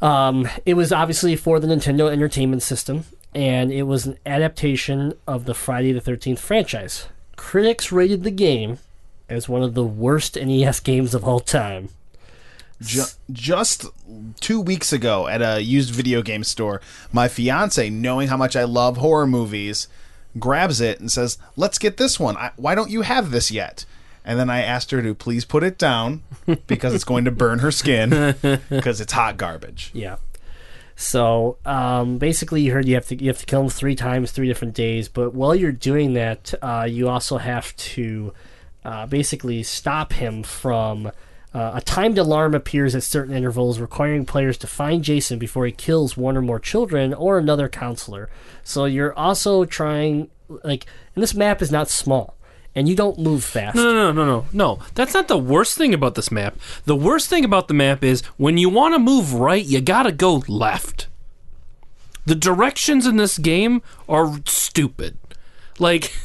[0.00, 3.04] um, it was obviously for the Nintendo Entertainment System,
[3.34, 7.08] and it was an adaptation of the Friday the 13th franchise.
[7.36, 8.78] Critics rated the game
[9.28, 11.88] as one of the worst NES games of all time.
[12.80, 13.86] Ju- just
[14.40, 16.80] two weeks ago at a used video game store,
[17.12, 19.86] my fiance, knowing how much I love horror movies,
[20.38, 22.36] grabs it and says, "Let's get this one.
[22.36, 23.84] I, why don't you have this yet?"
[24.24, 26.22] And then I asked her to please put it down
[26.66, 28.34] because it's going to burn her skin
[28.70, 29.90] because it's hot garbage.
[29.92, 30.16] Yeah.
[30.94, 34.30] So um, basically, you heard you have to you have to kill him three times,
[34.30, 35.08] three different days.
[35.08, 38.32] But while you're doing that, uh, you also have to
[38.84, 41.10] uh, basically stop him from.
[41.54, 45.72] Uh, a timed alarm appears at certain intervals, requiring players to find Jason before he
[45.72, 48.30] kills one or more children or another counselor.
[48.64, 50.30] So you're also trying,
[50.64, 52.36] like, and this map is not small,
[52.74, 53.76] and you don't move fast.
[53.76, 54.78] No, no, no, no, no, no.
[54.94, 56.56] That's not the worst thing about this map.
[56.86, 60.12] The worst thing about the map is when you want to move right, you gotta
[60.12, 61.08] go left.
[62.24, 65.18] The directions in this game are stupid.
[65.78, 66.16] Like,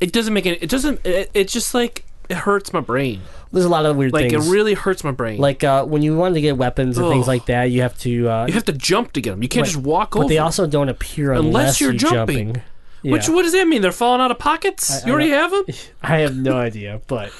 [0.00, 0.56] it doesn't make any.
[0.56, 1.06] It doesn't.
[1.06, 2.04] It, it's just like
[2.34, 3.20] it hurts my brain.
[3.52, 4.46] There's a lot of weird Like things.
[4.48, 5.38] it really hurts my brain.
[5.38, 8.28] like uh, when you want to get weapons and things like that, you have to.
[8.28, 9.42] Uh, you have to jump to get them.
[9.42, 9.72] You can't Right.
[9.72, 10.28] just walk but over.
[10.28, 12.46] they also don't appear unless, Unless you're jumping.
[12.54, 12.62] jumping.
[13.02, 13.12] Yeah.
[13.12, 13.82] Which what does that mean?
[13.82, 14.90] They're falling out of pockets.
[14.90, 15.64] I- you I already have them.
[16.02, 17.30] I have no idea, but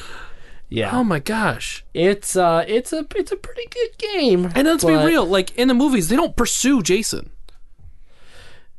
[0.69, 1.85] yeah, Oh my gosh!
[1.95, 4.53] it's uh, it's a it's a pretty good game.
[4.55, 5.25] And let's but- be real.
[5.27, 7.31] Like in the movies, they don't pursue Jason,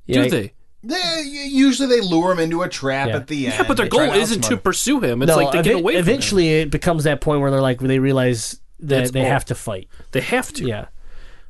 [0.05, 0.53] Yeah, do they?
[0.88, 3.16] They, usually they lure him into a trap Yeah.
[3.18, 3.56] at the end.
[3.58, 5.22] Yeah, but their They try goal isn't outsmart to pursue him.
[5.24, 5.94] It's No, like to get evi- away.
[5.94, 6.10] From him.
[6.10, 9.46] eventually it becomes that point where they're like they realize that It's they all- have
[9.46, 9.88] to fight.
[10.12, 10.66] they have to.
[10.68, 10.86] Yeah.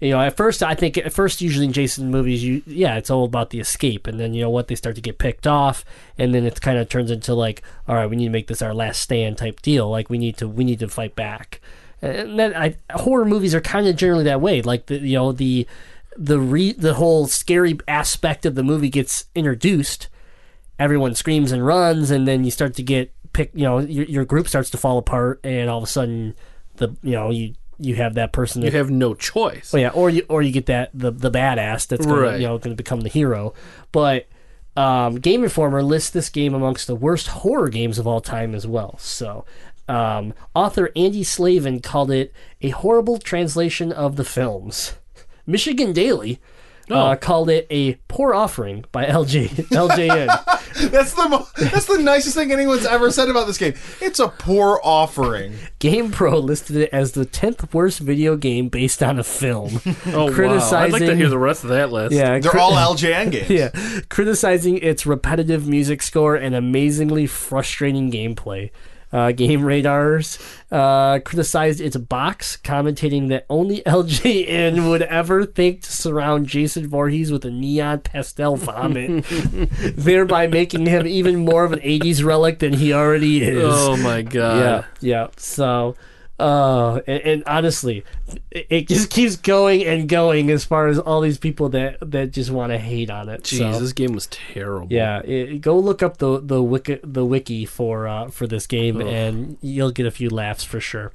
[0.02, 3.10] You know, at first, I think at first, usually in Jason movies, you yeah, it's
[3.10, 5.86] all about the escape, and then you know what they start to get picked off,
[6.18, 8.62] and then it kind of turns into like, all right, we need to make this
[8.62, 9.90] our last stand type deal.
[9.90, 11.62] Like we need to we need to fight back,
[12.02, 14.62] and then I, horror movies are kind of generally that way.
[14.62, 15.66] Like the you know the
[16.18, 20.08] the re, the whole scary aspect of the movie gets introduced,
[20.80, 23.52] everyone screams and runs, and then you start to get pick.
[23.54, 26.36] You know, your, your group starts to fall apart, and all of a sudden,
[26.76, 29.74] the you know you you have that person You have no choice.
[29.74, 32.40] Oh yeah, or you or you get that the the badass that's gonna, Right.
[32.40, 33.54] you know going to become the hero.
[33.92, 34.28] But
[34.78, 38.66] um, Game Informer lists this game amongst the worst horror games of all time as
[38.68, 38.98] well.
[39.00, 39.46] So
[39.88, 44.96] Um, author Andy Slaven called it a horrible translation of the films.
[45.48, 46.40] Michigan Daily
[46.90, 47.16] uh, Oh.
[47.16, 50.28] called it a poor offering by LJ LJN.
[50.92, 53.76] That's the mo- that's the nicest thing anyone's ever said about this game.
[54.02, 55.54] It's a poor offering.
[55.80, 59.80] GamePro listed it as the tenth worst video game based on a film.
[60.08, 60.28] Oh wow!
[60.28, 62.14] I'd like to Criticizing- hear the rest of that list.
[62.14, 63.50] yeah, They're cri- all LJN games.
[63.50, 63.70] yeah,
[64.10, 68.70] criticizing its repetitive music score and amazingly frustrating gameplay.
[69.16, 70.38] Uh, Game Radars
[70.74, 77.32] uh, criticized its box, commentating that only LJN would ever think to surround Jason Voorhees
[77.32, 79.24] with a neon pastel vomit,
[79.96, 83.64] thereby making him even more of an 80s relic than he already is.
[83.66, 84.60] Oh my god.
[84.60, 85.28] Yeah, yeah.
[85.38, 85.96] So,
[86.38, 88.04] uh, and, and honestly,
[88.52, 92.32] it, it just keeps going and going as far as all these people that that
[92.32, 93.44] just want to hate on it.
[93.44, 94.88] Jeez, so, this game was terrible.
[94.90, 99.00] yeah, it, go look up the the wiki the wiki for uh, for this game,
[99.00, 101.14] and you'll get a few laughs for sure.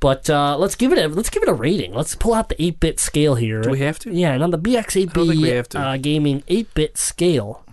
[0.00, 1.92] But uh, let's give it a let's give it a rating.
[1.92, 3.62] Let's pull out the eight bit scale here.
[3.62, 4.12] Do we have to?
[4.12, 5.80] Yeah, and on the don't think we BX8B have to.
[5.80, 7.64] uh, gaming eight bit scale,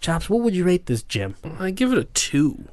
[0.00, 0.30] chops.
[0.30, 1.34] What would you rate this, Jim?
[1.58, 2.64] I give it a two.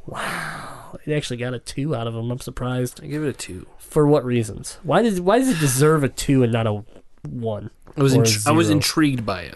[1.06, 2.32] It actually got a two out of him.
[2.32, 3.04] I'm surprised.
[3.04, 3.68] I give it a two.
[3.78, 4.80] For what reasons?
[4.84, 6.84] Why does why does it deserve a two and not a
[7.28, 7.72] one?
[7.98, 9.56] I was a I was intrigued by it.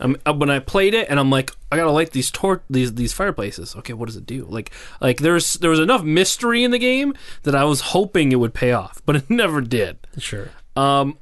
[0.00, 3.12] Um, when I played it, and I'm like, I gotta light these tor- these these
[3.12, 3.76] fireplaces.
[3.76, 4.46] Okay, what does it do?
[4.48, 4.70] Like,
[5.00, 8.54] like there's there was enough mystery in the game that I was hoping it would
[8.54, 9.98] pay off, but it never did.
[10.16, 10.48] Sure.
[10.74, 11.18] Um,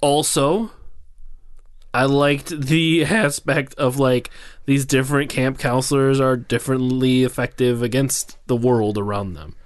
[0.00, 0.70] also,
[1.92, 4.30] I liked the aspect of like
[4.66, 9.56] these different camp counselors are differently effective against the world around them.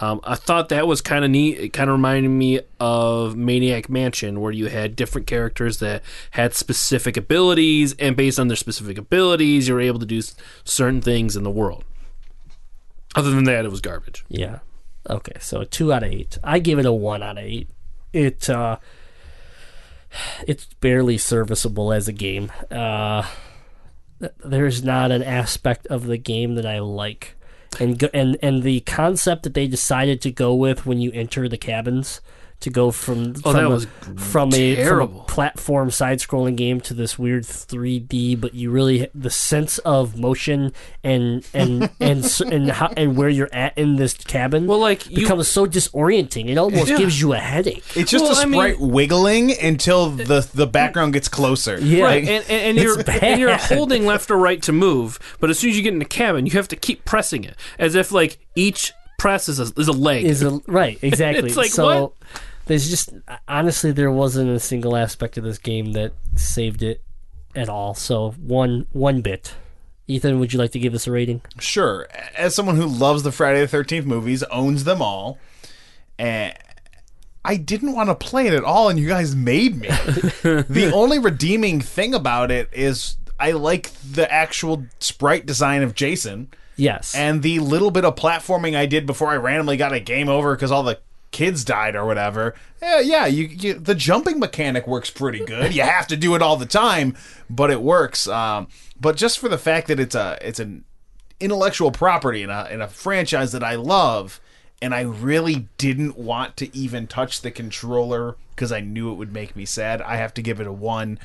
[0.00, 1.58] Um, I thought that was kind of neat.
[1.58, 6.54] It kind of reminded me of Maniac Mansion, where you had different characters that had
[6.54, 10.22] specific abilities, and based on their specific abilities, you were able to do
[10.64, 11.84] certain things in the world.
[13.14, 14.24] Other than that, it was garbage.
[14.28, 14.60] Yeah.
[15.08, 16.38] Okay, so a two out of eight.
[16.42, 17.68] I give it a one out of eight.
[18.12, 18.78] It uh,
[20.46, 22.52] it's barely serviceable as a game.
[22.70, 23.28] Uh,
[24.44, 27.36] there's not an aspect of the game that I like,
[27.78, 31.56] and and and the concept that they decided to go with when you enter the
[31.56, 32.20] cabins
[32.60, 33.86] to go from Oh, from, that a, was
[34.16, 39.30] from a from a platform side-scrolling game to this weird 3D, but you really the
[39.30, 44.14] sense of motion and and and s- and how, and where you're at in this
[44.14, 46.48] cabin Well, like you, becomes so disorienting.
[46.48, 46.98] It almost Yeah.
[46.98, 47.84] gives you a headache.
[47.96, 51.78] It's just Well, a I mean- sprite wiggling until the the background gets closer.
[51.80, 52.04] Yeah.
[52.04, 53.22] Right, and, and, and you're bad.
[53.24, 55.98] and you're holding left or right to move, but as soon as you get in
[55.98, 59.70] the cabin, you have to keep pressing it, as if like each press is a,
[59.78, 60.24] is a leg.
[60.24, 61.46] Is a, right exactly.
[61.48, 62.12] It's like, so what?
[62.70, 63.10] There's just
[63.48, 67.02] honestly there wasn't a single aspect of this game that saved it
[67.56, 67.94] at all.
[67.94, 69.56] So one one bit.
[70.06, 71.42] Ethan, would you like to give this a rating?
[71.58, 72.06] Sure.
[72.36, 75.38] As someone who loves the Friday the Thirteenth movies, owns them all,
[76.16, 76.54] and
[77.44, 79.88] I didn't want to play it at all, and you guys made me.
[80.42, 86.50] the only redeeming thing about it is I like the actual sprite design of Jason.
[86.76, 87.14] Yes.
[87.14, 90.54] and the little bit of platforming I did before I randomly got a game over
[90.54, 90.98] because all the
[91.30, 92.54] kids died or whatever.
[92.82, 95.74] Yeah, yeah, you, you the jumping mechanic works pretty good.
[95.74, 97.16] You have to do it all the time,
[97.48, 98.26] but it works.
[98.28, 98.68] Um,
[99.00, 100.84] but just for the fact that it's a it's an
[101.38, 104.40] intellectual property in a in a franchise that I love.
[104.82, 109.30] And I really didn't want to even touch the controller because I knew it would
[109.30, 110.00] make me sad.
[110.00, 111.18] I have to give it a one.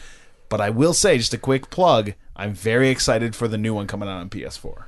[0.50, 3.88] But I will say, just a quick plug, I'm very excited for the new one
[3.88, 4.84] coming out on PS4.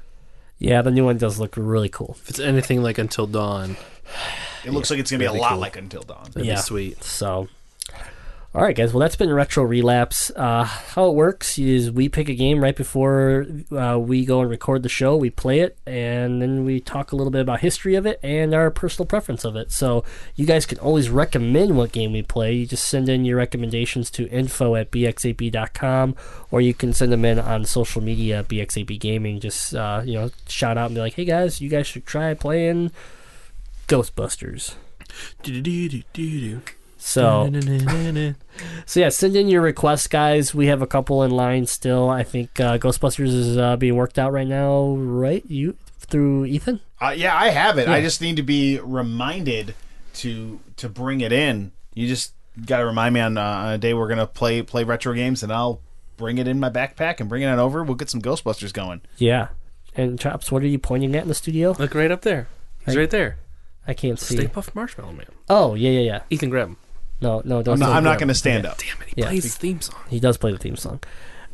[0.60, 2.18] yeah, the new one does look really cool.
[2.20, 3.78] if it's anything like Until Dawn,
[4.66, 5.60] It looks like it's going to be a lot cool.
[5.60, 6.26] like Until Dawn.
[6.34, 6.56] that'd Yeah.
[6.56, 7.04] be sweet.
[7.04, 7.48] So,
[8.56, 8.92] all right, guys.
[8.92, 10.32] Well, that's been Retro Relapse.
[10.36, 14.50] Uh, how it works is we pick a game right before uh, we go and
[14.50, 15.16] record the show.
[15.16, 18.56] We play it, and then we talk a little bit about history of it and
[18.56, 19.72] our personal preference of it.
[19.72, 20.04] So,
[20.36, 22.54] you guys can always recommend what game we play.
[22.54, 26.16] You just send in your recommendations to info at bxap.com,
[26.50, 29.40] or you can send them in on social media, bxap gaming.
[29.40, 32.34] Just uh, you know, shout out and be like, "Hey guys, you guys should try
[32.34, 32.92] playing
[33.88, 34.76] Ghostbusters."
[36.98, 37.50] So.
[38.86, 40.56] So yeah, send in your requests, guys.
[40.56, 42.10] We have a couple in line still.
[42.10, 45.44] I think uh, Ghostbusters is uh, being worked out right now, right?
[45.48, 46.80] You through Ethan?
[47.02, 47.88] Uh, yeah, I have it.
[47.88, 49.76] I just need to be reminded
[50.16, 51.72] to to bring it in.
[51.94, 52.34] You just
[52.66, 55.44] got to remind me on, uh, on a day we're gonna play play retro games,
[55.44, 55.82] and I'll
[56.18, 57.84] bring it in my backpack and bring it on over.
[57.84, 59.02] We'll get some Ghostbusters going.
[59.18, 59.50] Yeah.
[59.96, 61.76] And Chops, what are you pointing at in the studio?
[61.78, 62.48] Look right up there.
[62.86, 63.02] He's Hey.
[63.02, 63.38] right there.
[63.88, 64.36] I can't see.
[64.36, 65.26] Stay Puft Marshmallow Man.
[65.50, 66.20] Oh yeah, yeah, yeah.
[66.30, 66.78] Ethan, grab him.
[67.22, 67.74] No, no, don't.
[67.76, 68.36] I'm not, I'm not going to him.
[68.36, 68.78] stand up.
[68.78, 69.28] Damn it, he Yeah.
[69.30, 70.00] plays his theme song.
[70.10, 71.00] He does play the theme song.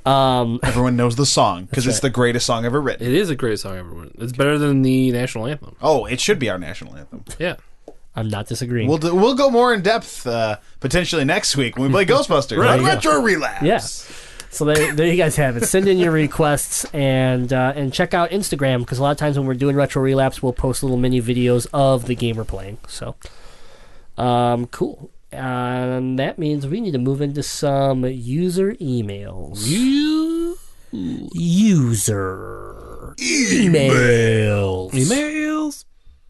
[0.05, 2.01] Um, Everyone knows the song because it's right.
[2.01, 3.07] the greatest song ever written.
[3.07, 4.11] It is a great song, everyone.
[4.19, 5.75] It's better than the national anthem.
[5.81, 7.23] Oh, it should be our national anthem.
[7.39, 7.55] Yeah.
[8.15, 8.88] I'm not disagreeing.
[8.89, 12.57] We'll do, we'll go more in depth uh, potentially next week when we play Ghostbusters
[12.57, 12.79] Right.
[12.79, 13.63] on Retro Relapse.
[13.63, 13.79] Yeah.
[14.53, 15.65] So there, there you guys have it.
[15.65, 19.37] Send in your requests and uh, and check out Instagram because a lot of times
[19.37, 22.77] when we're doing retro relapse, we'll post little mini videos of the game we're playing.
[22.87, 23.15] So,
[24.17, 25.09] um, cool.
[25.31, 29.67] And that means we need to move into some user emails.
[29.67, 30.59] You
[30.93, 34.91] User emails.
[34.91, 35.85] emails.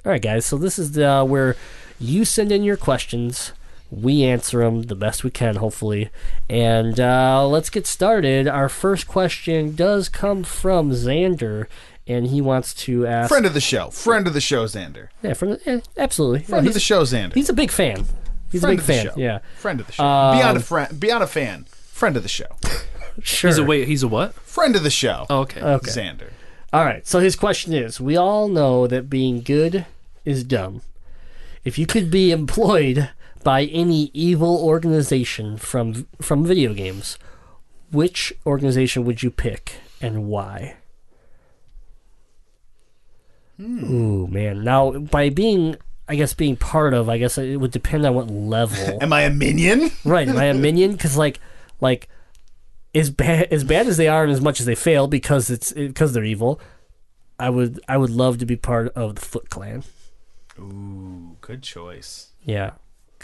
[0.06, 0.46] All right, guys.
[0.46, 1.58] So this is the, uh, where
[2.00, 3.52] you send in your questions.
[3.96, 6.10] We answer them the best we can, hopefully.
[6.50, 8.48] And uh, let's get started.
[8.48, 11.68] Our first question does come from Xander,
[12.08, 13.30] and he wants to ask.
[13.30, 13.90] Friend of the show.
[13.92, 15.10] Friend of the show, Xander.
[15.22, 16.40] yeah, from yeah, absolutely.
[16.42, 17.34] Yeah, Friend of the show, Xander.
[17.34, 18.06] he's a big fan.
[18.52, 19.06] He's Friend a big of the fan.
[19.06, 19.14] show.
[19.16, 20.04] Yeah, Friend of the show.
[20.04, 21.00] Um, beyond a friend.
[21.00, 21.66] Beyond a fan.
[21.92, 22.48] Friend of the show.
[23.22, 23.50] sure.
[23.52, 23.88] He's a wait.
[23.88, 24.34] He's a what?
[24.36, 25.26] Friend of the show.
[25.30, 25.62] Oh, okay.
[25.62, 25.92] Okay.
[25.92, 26.30] Xander.
[26.74, 27.06] All right.
[27.08, 29.86] So his question is: We all know that being good
[30.26, 30.82] is dumb.
[31.64, 33.10] If you could be employed
[33.44, 37.18] by any evil organization from from video games,
[37.92, 40.78] which organization would you pick and why?
[43.58, 43.84] Hmm.
[43.84, 44.64] Ooh man!
[44.64, 45.78] Now by being,
[46.08, 48.98] I guess being part of, I guess it would depend on what level.
[49.02, 49.92] Am I a minion?
[50.04, 50.28] right?
[50.28, 50.94] Am I a minion?
[50.94, 51.40] Because like,
[51.80, 52.10] like,
[52.96, 55.72] as bad as bad as they are, and as much as they fail because it's
[55.72, 56.60] because they're evil,
[57.40, 59.84] I would I would love to be part of the Foot Clan.
[60.60, 62.30] Ooh, good choice.
[62.44, 62.72] Yeah,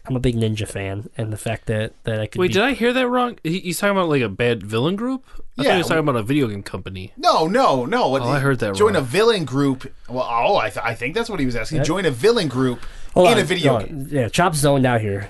[0.05, 2.63] I'm a big ninja fan, and the fact that that I could Wait, be, did
[2.63, 3.37] I hear that wrong?
[3.43, 5.25] He, he's talking about like a bad villain group.
[5.57, 5.63] I Yeah.
[5.63, 7.11] thought he was talking about a video game company.
[7.17, 8.15] No, no, no.
[8.15, 9.03] Oh, I heard that Join wrong.
[9.03, 9.91] a villain group.
[10.07, 11.79] Well, oh, I, th- I think that's what he was asking.
[11.79, 11.83] Yeah.
[11.83, 12.79] Join a villain group
[13.13, 14.07] Hold in on, a video hold game.
[14.09, 15.29] Yeah, Chop's zoned out here.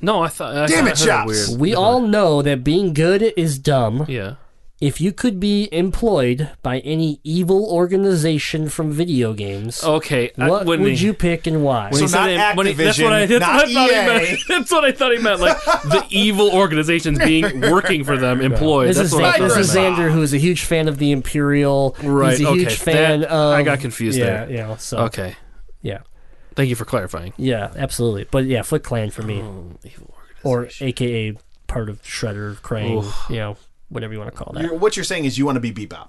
[0.00, 0.56] No, I thought.
[0.56, 1.48] I Damn thought it, I heard Chops.
[1.48, 1.60] weird.
[1.60, 4.06] We all know that being good is dumb.
[4.08, 4.34] Yeah.
[4.78, 10.32] If you could be employed by any evil organization from video games, Okay.
[10.36, 11.84] I- what when would he- you pick and why?
[11.84, 13.64] when So he said not it- when he- that's Activision, what I, that's not what
[13.64, 14.06] I thought he EA.
[14.06, 14.38] meant.
[14.48, 15.40] That's what I thought he meant.
[15.40, 18.88] Like the evil organizations being working for them, employed.
[18.88, 19.96] This that's is, what I thought this is meant.
[19.96, 21.96] Xander, who is a huge fan of the Imperial.
[22.02, 23.54] Right, He's a huge okay, fan that- of.
[23.54, 24.50] I got confused yeah, there.
[24.50, 25.36] You know, so Okay.
[25.80, 26.00] yeah,
[26.54, 27.32] Thank you for clarifying.
[27.38, 28.26] yeah, absolutely.
[28.30, 30.14] But yeah, Foot Clan for me, Oh, evil
[30.44, 30.44] organization.
[30.44, 30.68] or.
[30.80, 33.24] AKA part of Shredder, Krang, Oof.
[33.30, 33.56] you know,
[33.88, 34.64] whatever you want to call that.
[34.64, 36.08] You're, what you're saying is you want to be Bebop.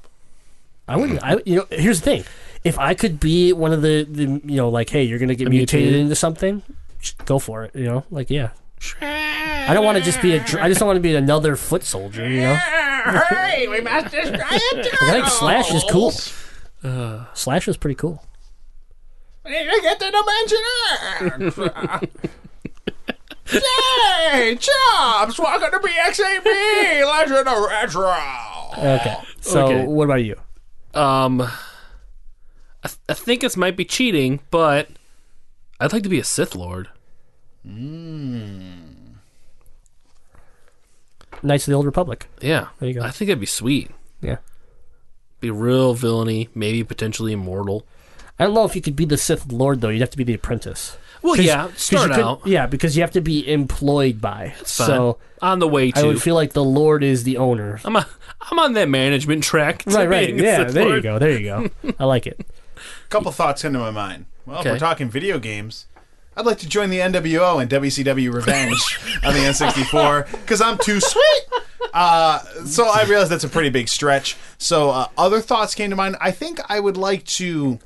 [0.87, 1.23] I wouldn't.
[1.23, 2.23] I you know, here's the thing:
[2.63, 5.49] if I could be one of the, the you know, like, hey, you're gonna get
[5.49, 6.01] mutated mutated?
[6.01, 6.63] into something,
[6.99, 7.75] just go for it.
[7.75, 8.51] You know, like, yeah.
[9.01, 10.41] I don't want to just be a.
[10.41, 12.29] I just don't want to be another foot soldier.
[12.29, 14.93] You know, hey, we must destroy it.
[15.01, 16.13] I think Slash is cool.
[16.83, 18.23] Uh, Slash is pretty cool.
[19.45, 20.11] Get the
[21.49, 22.31] dimension.
[23.53, 24.57] Yay!
[24.59, 25.39] Chops!
[25.39, 28.13] Welcome to BXAB Legend of Retro.
[28.77, 29.17] Okay.
[29.41, 29.85] So, Okay.
[29.85, 30.35] what about you?
[30.93, 31.49] um, I,
[32.87, 34.89] th- I think this might be cheating, but
[35.79, 36.89] I'd like to be a Sith Lord.
[37.63, 38.73] Knights
[41.67, 42.27] of the Old Republic.
[42.41, 42.67] Yeah.
[42.79, 43.01] There you go.
[43.03, 43.91] I think that'd be sweet.
[44.21, 44.37] Yeah.
[45.39, 47.85] Be real villainy, maybe potentially immortal.
[48.39, 49.89] I don't know if you could be the Sith Lord though.
[49.89, 50.97] You'd have to be the apprentice.
[51.23, 52.41] Well, yeah, start you could- out.
[52.45, 54.53] Yeah, because you have to be employed by.
[54.57, 54.65] Fine.
[54.65, 57.79] So on the way to, I would feel like the Lord is the owner.
[57.83, 58.07] I'm a,
[58.41, 59.79] I'm on that management track.
[59.83, 60.27] to Right, right.
[60.27, 61.17] being Yeah, Sith there you go.
[61.19, 61.69] There you go.
[61.99, 62.39] I like it.
[62.77, 64.25] A couple thoughts into my mind.
[64.45, 65.87] Well, if we're talking video games,
[66.37, 71.01] I'd like to join the NWO and WCW Revenge on the N64 because I'm too
[71.01, 71.41] sweet.
[71.93, 74.37] Uh, so I realize that's a pretty big stretch.
[74.59, 76.15] So uh, other thoughts came to mind.
[76.21, 77.79] I think I would like to.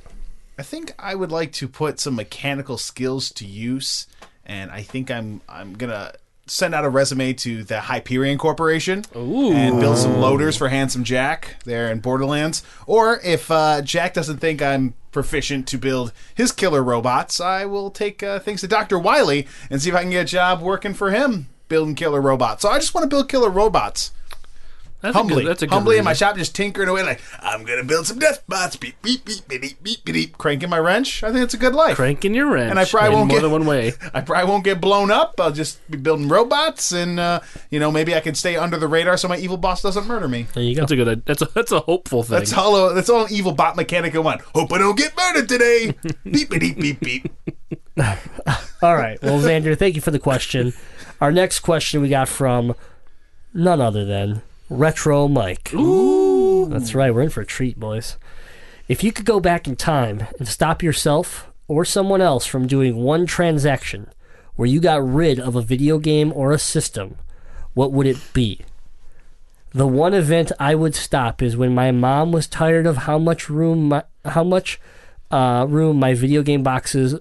[0.57, 4.07] I think I would like to put some mechanical skills to use,
[4.45, 6.13] and I think I'm I'm gonna
[6.47, 9.05] send out a resume to the Hyperion Corporation
[9.53, 12.61] and build some loaders for Handsome Jack there in Borderlands.
[12.85, 17.89] Or if uh, Jack doesn't think I'm proficient to build his killer robots, I will
[17.89, 18.99] take uh, things to Dr.
[18.99, 22.63] Wily and see if I can get a job working for him building killer robots.
[22.63, 24.11] So I just want to build killer robots.
[25.01, 27.21] That's humbly, A good, that's a good humbly in my shop, just tinkering away like
[27.39, 28.75] I'm gonna build some death bots.
[28.75, 30.13] Beep beep beep beep beep beep beep.
[30.13, 30.37] beep.
[30.37, 31.23] Cranking my wrench.
[31.23, 31.95] I think it's a good life.
[31.95, 32.69] Cranking your wrench.
[32.69, 33.93] And I probably in won't more get- than one way.
[34.13, 35.35] I probably won't get blown up.
[35.39, 37.39] I'll just be building robots, and uh,
[37.69, 40.27] you know maybe I can stay under the radar so my evil boss doesn't murder
[40.27, 40.47] me.
[40.53, 40.81] There you go.
[40.81, 41.25] That's a good.
[41.25, 42.37] That's a that's a hopeful thing.
[42.37, 42.93] That's all.
[42.93, 44.41] That's all an evil bot mechanic I want.
[44.53, 45.95] Hope I don't get murdered today.
[46.23, 47.31] beep beep beep beep.
[48.81, 49.21] All right.
[49.21, 50.73] Well, Xander, thank you for the question.
[51.19, 52.73] Our next question we got from
[53.53, 54.41] none other than
[54.71, 55.73] Retro Mike.
[55.73, 56.65] Ooh.
[56.69, 57.13] That's right.
[57.13, 58.17] We're in for a treat, boys.
[58.87, 62.97] If you could go back in time and stop yourself or someone else from doing
[63.03, 64.09] one transaction
[64.55, 67.17] where you got rid of a video game or a system,
[67.73, 68.61] what would it be?
[69.73, 73.49] The one event I would stop is when my mom was tired of how much
[73.49, 74.79] room my, how much
[75.31, 77.15] uh, room my video game boxes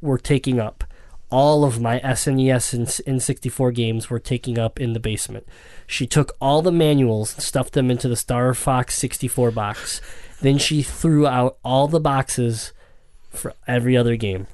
[0.00, 0.82] were taking up.
[1.30, 5.46] All of my SNES and s- N64 games were taking up in the basement.
[5.88, 10.02] She took all the manuals and stuffed them into the Star Fox 64 box.
[10.42, 12.72] Then she threw out all the boxes
[13.30, 14.46] for every other game.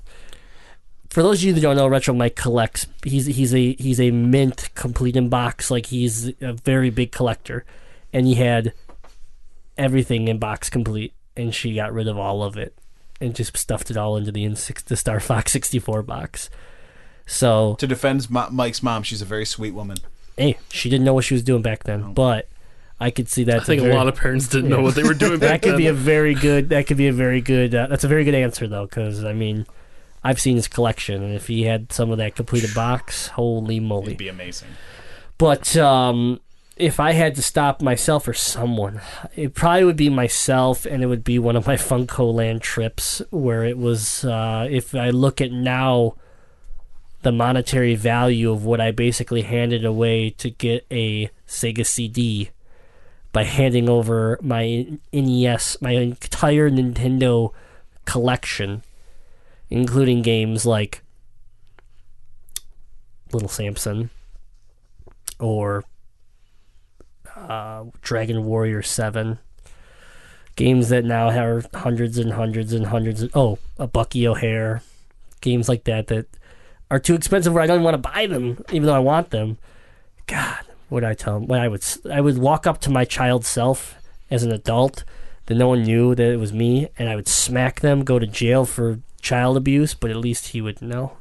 [1.10, 2.86] For those of you that don't know, Retro Mike collects.
[3.02, 5.72] He's he's a he's a mint complete in box.
[5.72, 7.64] Like he's a very big collector,
[8.12, 8.72] and he had
[9.76, 12.78] everything in box complete, and she got rid of all of it
[13.20, 16.48] and just stuffed it all into the N6 the Star Fox 64 box.
[17.26, 19.96] So To defend Mike's mom, she's a very sweet woman.
[20.36, 22.48] Hey, she didn't know what she was doing back then, but
[23.00, 23.60] I could see that.
[23.60, 25.78] I think a lot of parents didn't know what they were doing that could then.
[25.78, 26.68] be a very good.
[26.70, 27.74] That could be a very good.
[27.74, 29.66] Uh, that's a very good answer though, because I mean,
[30.22, 34.06] I've seen his collection, and if he had some of that completed box, holy moly!
[34.06, 34.68] It'd be amazing.
[35.38, 36.40] But um,
[36.76, 39.00] if I had to stop myself or someone,
[39.36, 43.64] it probably would be myself, and it would be one of my FuncoLand trips where
[43.64, 44.24] it was.
[44.24, 46.14] Uh, if I look at now,
[47.24, 52.50] the monetary value of what I basically handed away to get a Sega CD
[53.32, 57.52] by handing over my NES, my entire Nintendo
[58.04, 58.82] collection,
[59.70, 61.02] including games like
[63.32, 64.10] Little Samson
[65.40, 65.82] or
[67.34, 69.38] uh, Dragon Warrior 7.
[70.56, 73.30] Games that now have hundreds and hundreds and hundreds of.
[73.34, 74.82] Oh, a Bucky O'Hare.
[75.40, 76.26] Games like that that
[76.94, 79.30] are too expensive where I don't even want to buy them, even though I want
[79.30, 79.58] them.
[80.26, 81.48] God, what I tell them?
[81.48, 83.96] When I would, I would walk up to my child self
[84.30, 85.04] as an adult
[85.46, 88.26] that no one knew that it was me, and I would smack them, go to
[88.26, 91.16] jail for child abuse, but at least he would know.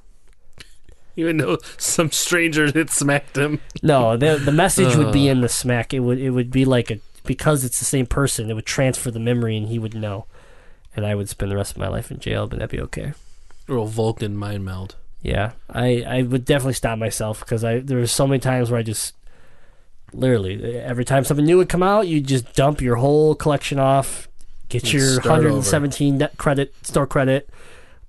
[1.16, 3.60] Even though some stranger had smacked him.
[3.82, 5.94] No, the the message would be in the smack.
[5.94, 8.50] It would it would be like a because it's the same person.
[8.50, 10.26] It would transfer the memory, and he would know,
[10.96, 13.14] and I would spend the rest of my life in jail, but that'd be okay.
[13.68, 14.96] Or a Vulcan mind meld.
[15.24, 18.80] Yeah, I I would definitely stop myself because I there was so many times where
[18.80, 19.16] I just
[20.12, 24.28] literally every time something new would come out, you just dump your whole collection off,
[24.68, 25.48] get You your start over.
[25.48, 27.50] 117 net credit store credit,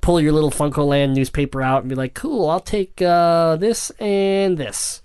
[0.01, 4.59] pull your little FuncoLand newspaper out, and be like, "Cool, I'll take uh, this and
[4.59, 5.01] this,"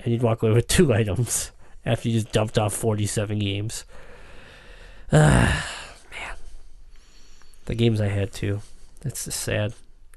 [0.00, 1.52] and you'd walk away with two items
[1.86, 3.86] after you just dumped off 47 games.
[5.10, 5.70] Ah,
[6.10, 6.36] man,
[7.64, 8.60] the games I had too.
[9.00, 9.72] That's just sad.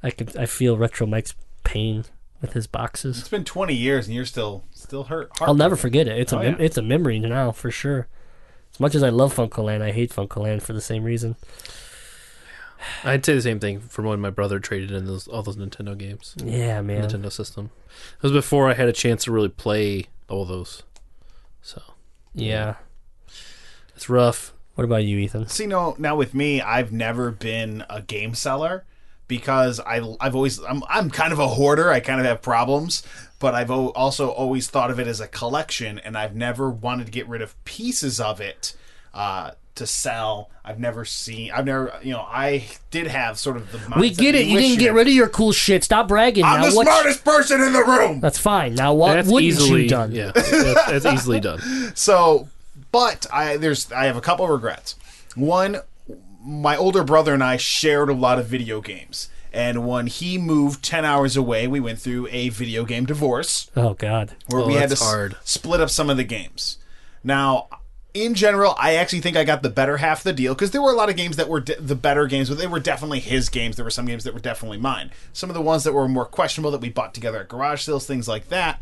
[0.07, 2.05] I can I feel Retro Mike's pain
[2.41, 3.19] with his boxes.
[3.19, 5.29] It's been 20 years and you're still still hurt.
[5.41, 6.17] I'll never forget it.
[6.19, 6.65] It's a Oh, mem- yeah.
[6.65, 8.07] it's a memory now for sure.
[8.73, 11.35] As much as I love FuncoLand, I hate FuncoLand for the same reason.
[13.03, 15.97] I'd say the same thing from when my brother traded in those all those Nintendo
[15.97, 17.03] games, Yeah, man.
[17.09, 17.71] Nintendo system.
[18.17, 20.83] It was before I had a chance to really play all those.
[21.61, 21.81] So
[22.33, 22.75] Yeah.
[23.95, 24.53] it's rough.
[24.75, 25.47] What about you, Ethan?
[25.47, 28.85] See, no, now with me, I've never been a game seller
[29.27, 31.91] because I, I've always, I'm, I'm kind of a hoarder.
[31.91, 33.03] I kind of have problems,
[33.39, 37.05] but I've o- also always thought of it as a collection, and I've never wanted
[37.07, 38.75] to get rid of pieces of it
[39.13, 40.49] uh, to sell.
[40.63, 43.99] I've never seen, I've never, you know, I did have sort of the.
[43.99, 44.47] We get it.
[44.47, 45.83] You didn't get rid of your cool shit.
[45.83, 46.43] Stop bragging.
[46.43, 46.87] I'm now the what?
[46.87, 48.19] smartest person in the room.
[48.19, 48.75] That's fine.
[48.75, 50.11] Now what That's wouldn't easily you done?
[50.11, 51.59] Yeah, that's, that's easily done.
[51.95, 52.47] So,
[52.91, 54.95] but I there's I have a couple regrets.
[55.35, 55.77] One,
[56.47, 60.83] my older brother and I shared a lot of video games, and when he moved
[60.83, 64.35] ten hours away, we went through a video game divorce Oh God.
[64.47, 66.77] where Oh, we had to that's s- split up some of the games.
[67.23, 67.67] Now,
[68.13, 70.81] in general, I actually think I got the better half of the deal because there
[70.81, 73.19] were a lot of games that were de- the better games, but they were definitely
[73.19, 73.75] his games.
[73.75, 75.11] There were some games that were definitely mine.
[75.33, 78.07] Some of the ones that were more questionable that we bought together at garage sales,
[78.07, 78.79] things like that.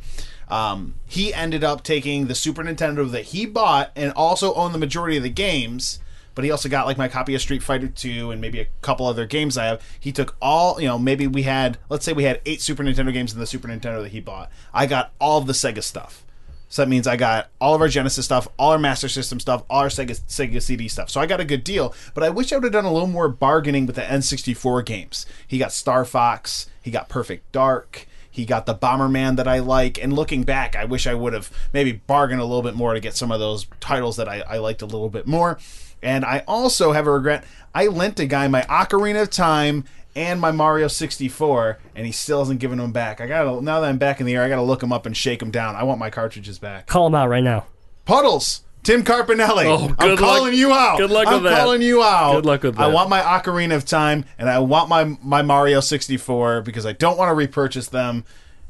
[0.48, 4.80] Um, he ended up taking the Super Nintendo that he bought and also owned the
[4.80, 6.00] majority of the games.
[6.36, 9.08] But he also got like my copy of Street Fighter 2 and maybe a couple
[9.08, 9.82] other games I have.
[10.00, 13.14] He took all, you know, maybe we had, let's say we had eight Super Nintendo
[13.14, 14.52] games in the Super Nintendo that he bought.
[14.74, 16.26] I got all of the Sega stuff.
[16.68, 19.64] So that means I got all of our Genesis stuff, all our Master System stuff,
[19.70, 21.10] all our Sega, Sega CD stuff.
[21.10, 23.08] So I got a good deal, but I wish I would have done a little
[23.08, 25.26] more bargaining with the N64 games.
[25.48, 29.98] He got Star Fox, he got Perfect Dark, he got the Bomberman that I like.
[30.04, 33.00] And looking back, I wish I would have maybe bargained a little bit more to
[33.00, 35.58] get some of those titles that I, I liked a little bit more.
[36.06, 37.44] And I also have a regret.
[37.74, 39.84] I lent a guy my Ocarina of Time
[40.16, 43.20] and my Mario 64, and he still hasn't given them back.
[43.20, 45.18] I gotta now that I'm back in the air, I gotta look him up and
[45.18, 45.76] shake him down.
[45.76, 46.86] I want my cartridges back.
[46.88, 47.66] Call him out right now.
[48.06, 48.62] Puddles.
[48.84, 49.66] Tim Carpinelli.
[49.66, 50.98] Oh, good I'm good calling luck- you out.
[51.00, 51.60] good luck I'm with that.
[51.60, 52.34] calling you out.
[52.36, 52.84] Good luck with that.
[52.84, 56.92] I want my Ocarina of Time and I want my my Mario 64 because I
[56.94, 58.26] don't want to repurchase them.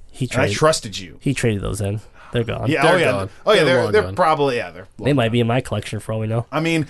[0.09, 1.17] He And I trusted you.
[1.21, 1.99] he traded those in.
[2.31, 2.69] They're gone.
[2.71, 3.29] Yeah, They're oh yeah, gone.
[3.45, 3.63] oh yeah.
[3.65, 4.71] They're They're they're probably yeah.
[4.71, 6.45] They're They might be in my collection for all we know.
[6.51, 6.87] I mean,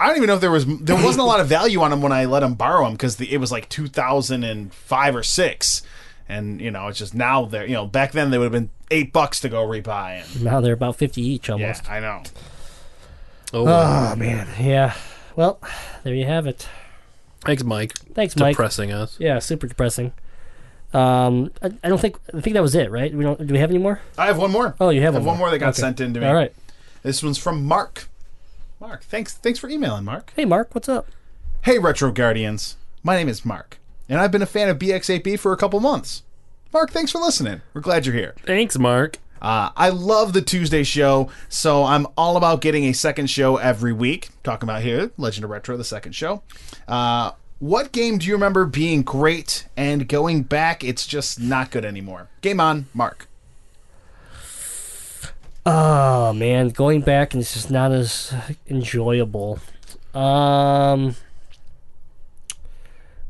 [0.00, 2.02] I don't even know if there was there wasn't a lot of value on them
[2.02, 5.82] when I let them borrow them because the, it was like 2005 or six,
[6.28, 8.70] and you know it's just now they're you know back then they would have been
[8.90, 10.22] eight bucks to go rebuy.
[10.22, 11.90] And, Now they're about 50 each yeah, almost.
[11.90, 12.22] I know.
[13.52, 14.12] Oh, wow.
[14.12, 14.46] Oh, man.
[14.60, 14.94] Yeah.
[15.36, 15.58] Well,
[16.04, 16.68] there you have it.
[17.44, 17.92] thanks, Mike.
[18.14, 18.52] Thanks, Mike.
[18.54, 19.16] Depressing us.
[19.18, 20.12] Yeah, super depressing.
[20.92, 23.12] Um, I, I don't think I think that was it, right?
[23.12, 23.46] We don't.
[23.46, 24.00] Do we have any more?
[24.16, 24.74] I have one more.
[24.80, 25.46] Oh, you have I have one one more.
[25.48, 25.80] more that got Okay.
[25.82, 26.26] sent in to me.
[26.26, 26.52] All right.
[27.02, 28.08] This one's from Mark.
[28.80, 30.32] Mark, thanks thanks for emailing, Mark.
[30.36, 31.08] Hey, Mark, what's up?
[31.62, 32.76] Hey, Retro Guardians.
[33.02, 36.22] My name is Mark, and I've been a fan of BXAP for a couple months.
[36.72, 37.60] Mark, thanks for listening.
[37.74, 38.34] We're glad you're here.
[38.46, 39.18] Thanks, Mark.
[39.42, 43.92] Uh, I love the Tuesday show, so I'm all about getting a second show every
[43.92, 44.28] week.
[44.44, 46.42] Talking about here, Legend of Retro, the second show.
[46.86, 51.84] Uh, what game do you remember being great and going back, it's just not good
[51.84, 52.28] anymore?
[52.42, 53.27] Game on, Mark.
[55.70, 58.32] Oh man, going back and it's just not as
[58.70, 59.58] enjoyable.
[60.14, 61.14] Um,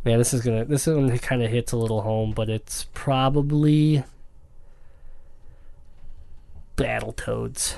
[0.04, 4.04] man, this is gonna this one kind of hits a little home, but it's probably
[6.76, 7.74] Battletoads.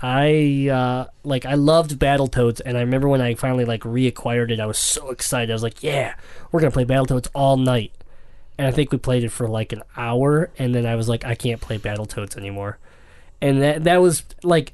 [0.00, 4.60] I uh, like I loved Battletoads, and I remember when I finally like reacquired it,
[4.60, 5.50] I was so excited.
[5.50, 6.14] I was like, "Yeah,
[6.52, 7.90] we're gonna play Battletoads all night."
[8.56, 11.24] And I think we played it for like an hour, and then I was like,
[11.24, 12.78] "I can't play Battletoads anymore."
[13.42, 14.72] And that that was like,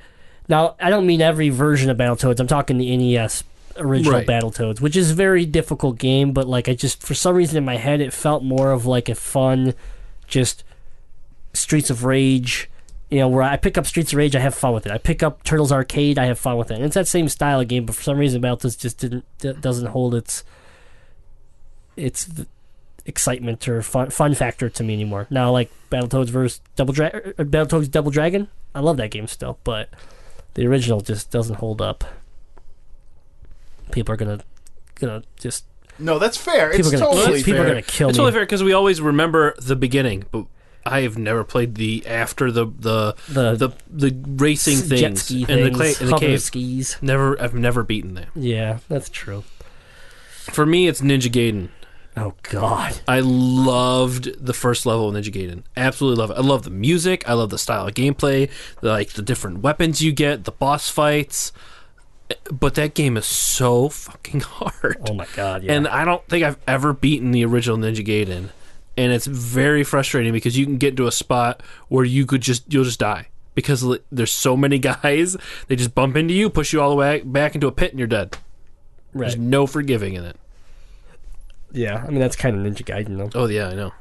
[0.48, 2.38] now I don't mean every version of Battletoads.
[2.38, 3.42] I'm talking the NES
[3.76, 4.26] original Right.
[4.26, 7.64] Battletoads, which is a very difficult game, but like I just for some reason in
[7.64, 9.74] my head it felt more of like a fun,
[10.26, 10.64] just
[11.54, 12.70] Streets of Rage.
[13.10, 14.92] You know, where I pick up Streets of Rage, I have fun with it.
[14.92, 16.74] I pick up Turtles Arcade, I have fun with it.
[16.74, 19.54] And it's that same style of game, but for some reason, Battletoads just didn't d-
[19.54, 20.44] doesn't hold its
[21.96, 22.28] its
[23.08, 25.26] excitement or fun fun factor to me anymore.
[25.30, 29.58] Now, like Battletoads versus Double Dra- uh, Battletoads Double Dragon, I love that game still,
[29.64, 29.88] but
[30.54, 32.04] the original just doesn't hold up.
[33.92, 34.40] People are gonna
[34.96, 35.64] gonna just
[35.98, 36.70] No, that's fair.
[36.70, 37.64] people it's are gonna totally people fair.
[37.64, 38.10] are gonna kill It's me.
[38.10, 40.44] It's totally fair because we always remember the beginning, but
[40.84, 43.72] I have never played the after the the The- the
[44.10, 46.42] the racing things Jet ski in the, things, cla- in the hover cave.
[46.42, 46.96] skis.
[47.00, 48.26] Never, I've never beaten them.
[48.34, 49.44] Yeah, that's true.
[50.52, 51.68] For me, it's Ninja Gaiden.
[52.18, 53.00] Oh God.
[53.06, 55.62] I loved the first level of Ninja Gaiden.
[55.76, 56.38] Absolutely love it.
[56.38, 57.28] I love the music.
[57.28, 58.50] I love the style of gameplay,
[58.80, 61.52] the, like the different weapons you get, the boss fights.
[62.50, 64.98] But that game is so fucking hard.
[65.08, 65.62] Oh my God.
[65.62, 65.74] Yeah.
[65.74, 68.50] And I don't think I've ever beaten the original Ninja Gaiden.
[68.96, 72.64] And it's very frustrating because you can get to a spot where you could just
[72.72, 75.36] you'll just die because there's so many guys.
[75.68, 77.98] They just bump into you, push you all the way back into a pit, and
[77.98, 78.36] you're dead.
[79.12, 79.20] right.
[79.28, 80.36] There's no forgiving in it.
[81.72, 82.04] Yeah.
[82.06, 83.30] I mean, that's kind of Ninja Gaiden, though.
[83.40, 83.92] Oh yeah, I know.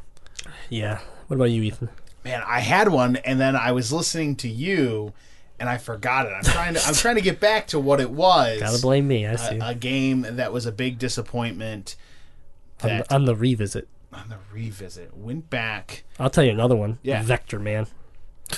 [0.70, 1.00] Yeah.
[1.28, 1.90] What about you, Ethan?
[2.24, 5.14] Man, I had one, and then I was listening to you,
[5.60, 6.30] and I forgot it.
[6.34, 8.60] I'm trying to I'm trying to get back to what it was.
[8.60, 9.26] Gotta blame me.
[9.26, 9.58] I see.
[9.60, 11.96] a, a game that was a big disappointment.
[12.84, 13.88] on, That the, on the revisit.
[14.14, 16.04] on the revisit went back.
[16.20, 17.00] I'll tell you another one.
[17.02, 17.24] Yeah.
[17.24, 17.88] Vectorman.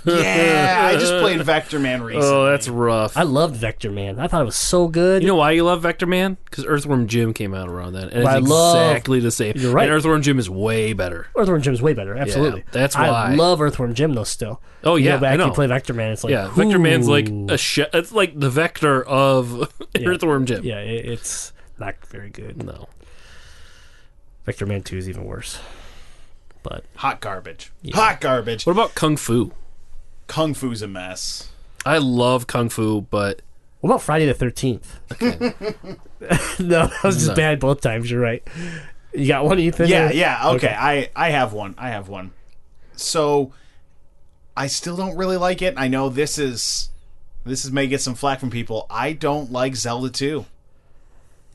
[0.06, 2.28] Yeah, I just played Vectorman recently.
[2.28, 3.18] Oh, that's rough.
[3.18, 4.20] I loved Vectorman.
[4.20, 5.22] I thought it was so good.
[5.22, 6.38] you know why you love Vectorman?
[6.46, 9.54] Because Earthworm Jim came out around that, and But I it's love- exactly the same.
[9.56, 9.84] You're right.
[9.86, 11.28] And Earthworm Jim is way better.
[11.36, 12.16] Earthworm Jim's way better.
[12.16, 12.64] Absolutely.
[12.72, 13.08] that's why.
[13.08, 14.24] I love Earthworm Jim though.
[14.24, 14.62] Still.
[14.84, 15.46] Oh You yeah, go back I know.
[15.46, 16.14] and play Vectorman.
[16.14, 17.48] It's like yeah, Vectorman's like ooh.
[17.50, 19.74] a sh- It's like the Vector of
[20.06, 20.64] Earthworm Jim.
[20.64, 22.64] Yeah, it, it's not very good.
[22.64, 22.88] No.
[24.48, 25.60] Vectorman Two is even worse.
[26.64, 27.72] But hot garbage.
[27.94, 28.66] Hot garbage.
[28.66, 29.52] What about Kung Fu?
[30.30, 31.50] Kung Fu's a mess.
[31.86, 33.42] I love Kung Fu, but
[33.82, 35.00] what about Friday the Thirteenth?
[35.22, 37.36] no, that was just No.
[37.36, 38.10] bad both times.
[38.10, 38.48] You're right.
[39.14, 39.88] You got one, Ethan?
[39.88, 40.50] Yeah, or- yeah.
[40.52, 41.76] Okay, I I have one.
[41.78, 42.32] I have one.
[42.96, 43.54] So
[44.56, 45.74] I still don't really like it.
[45.78, 46.90] I know this is
[47.44, 48.86] this is may get some flack from people.
[48.90, 50.46] I don't like Zelda 2.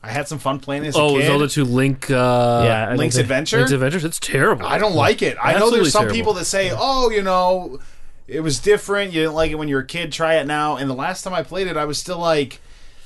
[0.03, 1.25] I had some fun playing as a oh, kid.
[1.27, 3.57] Zelda 2 Link uh Yeah, I don't Link's think- Adventure.
[3.57, 4.65] Link's Adventures, it's terrible.
[4.65, 5.37] I don't like it.
[5.41, 6.15] I know Absolutely there's some terrible.
[6.15, 7.79] people that say, "Oh, you know,
[8.27, 9.13] it was different.
[9.13, 10.11] You didn't like it when you were a kid.
[10.11, 12.59] Try it now." And the last time I played it, I was still like,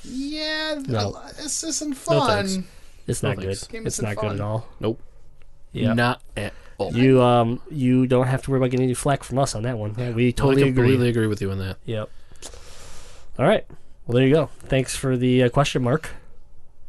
[0.04, 1.20] "Yeah, No.
[1.36, 2.58] this isn't fun." thanks.
[3.06, 3.50] It's No not good.
[3.50, 4.68] It's isn't not good at all.
[4.78, 5.00] Nope.
[5.72, 5.92] Yeah.
[5.94, 6.92] Not at all.
[6.96, 9.78] You um you don't have to worry about getting any flack from us on that
[9.78, 9.94] one.
[9.98, 10.82] Yeah, we totally I agree.
[10.84, 11.76] completely agree with you on that.
[11.84, 12.08] Yep.
[13.38, 13.64] All right.
[14.06, 14.50] Well, there you go.
[14.60, 16.10] Thanks for the uh, question mark.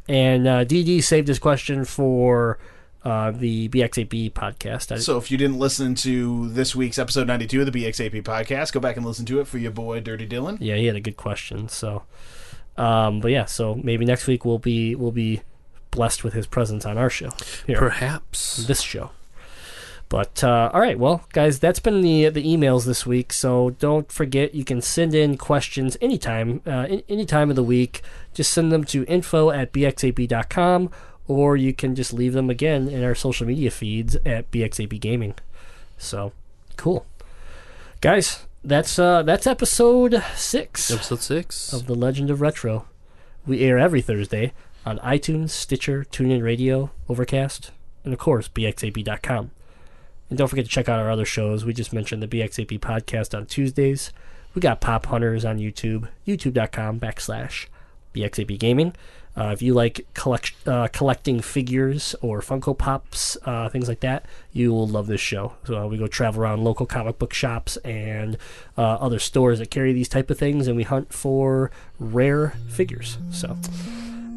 [0.08, 2.58] And uh, DD saved his question for
[3.04, 4.92] uh, the BXAP podcast.
[4.92, 8.72] I, So if you didn't listen to this week's episode 92 of the BXAP podcast,
[8.72, 10.58] go back and listen to it for your boy Dirty Dylan.
[10.60, 11.68] yeah, he had a good question.
[11.68, 12.04] So,
[12.76, 15.42] um, but yeah, so maybe next week we'll be we'll be
[15.90, 17.30] blessed with his presence on our show
[17.66, 18.66] here, Perhaps.
[18.66, 19.10] this show.
[20.08, 23.32] But uh, all right, well, guys, that's been the the emails this week.
[23.32, 27.62] So don't forget, you can send in questions anytime, uh, in, any time of the
[27.62, 28.02] week.
[28.34, 30.90] Just send them to info at bxap.com,
[31.32, 35.34] or you can just leave them again in our social media feeds at bxap gaming.
[35.98, 36.32] So
[36.76, 37.06] cool,
[38.00, 38.46] guys.
[38.64, 41.72] That's uh, that's episode six Episode six.
[41.72, 42.86] of The Legend of Retro.
[43.44, 44.52] We air every Thursday
[44.86, 47.72] on iTunes, Stitcher, TuneIn Radio, Overcast,
[48.04, 49.50] and of course, bxap.com.
[50.28, 51.64] And don't forget to check out our other shows.
[51.64, 54.12] We just mentioned the BXAP podcast on Tuesdays.
[54.54, 57.66] We got Pop Hunters on YouTube, youtube.com backslash
[58.14, 58.94] BXAP Gaming.
[59.34, 64.26] Uh, if you like collect, uh, collecting figures or Funko Pops, uh, things like that,
[64.52, 65.54] you will love this show.
[65.64, 68.36] So uh, we go travel around local comic book shops and
[68.76, 73.16] uh, other stores that carry these type of things, and we hunt for rare figures.
[73.30, 73.56] So,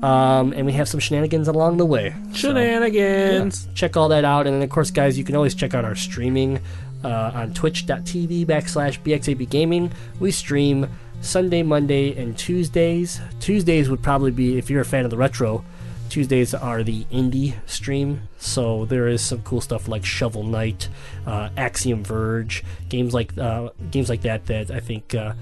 [0.02, 2.16] um, and we have some shenanigans along the way.
[2.32, 3.68] So- Shenanigans.
[3.74, 4.48] check all that out.
[4.48, 6.60] And then, of course, guys, you can always check out our streaming
[7.04, 9.92] uh, on twitch.tv backslash BXAP Gaming.
[10.20, 10.88] We stream
[11.26, 13.20] Sunday, Monday, and Tuesdays.
[13.40, 15.64] Tuesdays would probably be, if you're a fan of the retro,
[16.10, 18.22] Tuesdays are the indie stream.
[18.38, 20.88] So there is some cool stuff like Shovel Knight,
[21.26, 25.34] uh, Axiom Verge, games like uh, games like that that I think uh,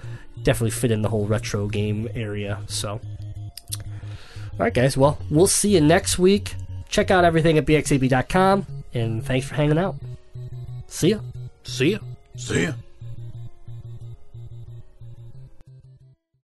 [0.41, 2.59] definitely fit in the whole retro game area.
[2.67, 2.99] So.
[4.53, 4.95] All right, guys.
[4.95, 6.55] Well, we'll see you next week.
[6.87, 9.95] Check out everything at bxap.com, and thanks for hanging out.
[10.87, 11.19] See ya.
[11.63, 11.99] See ya.
[12.35, 12.73] See ya.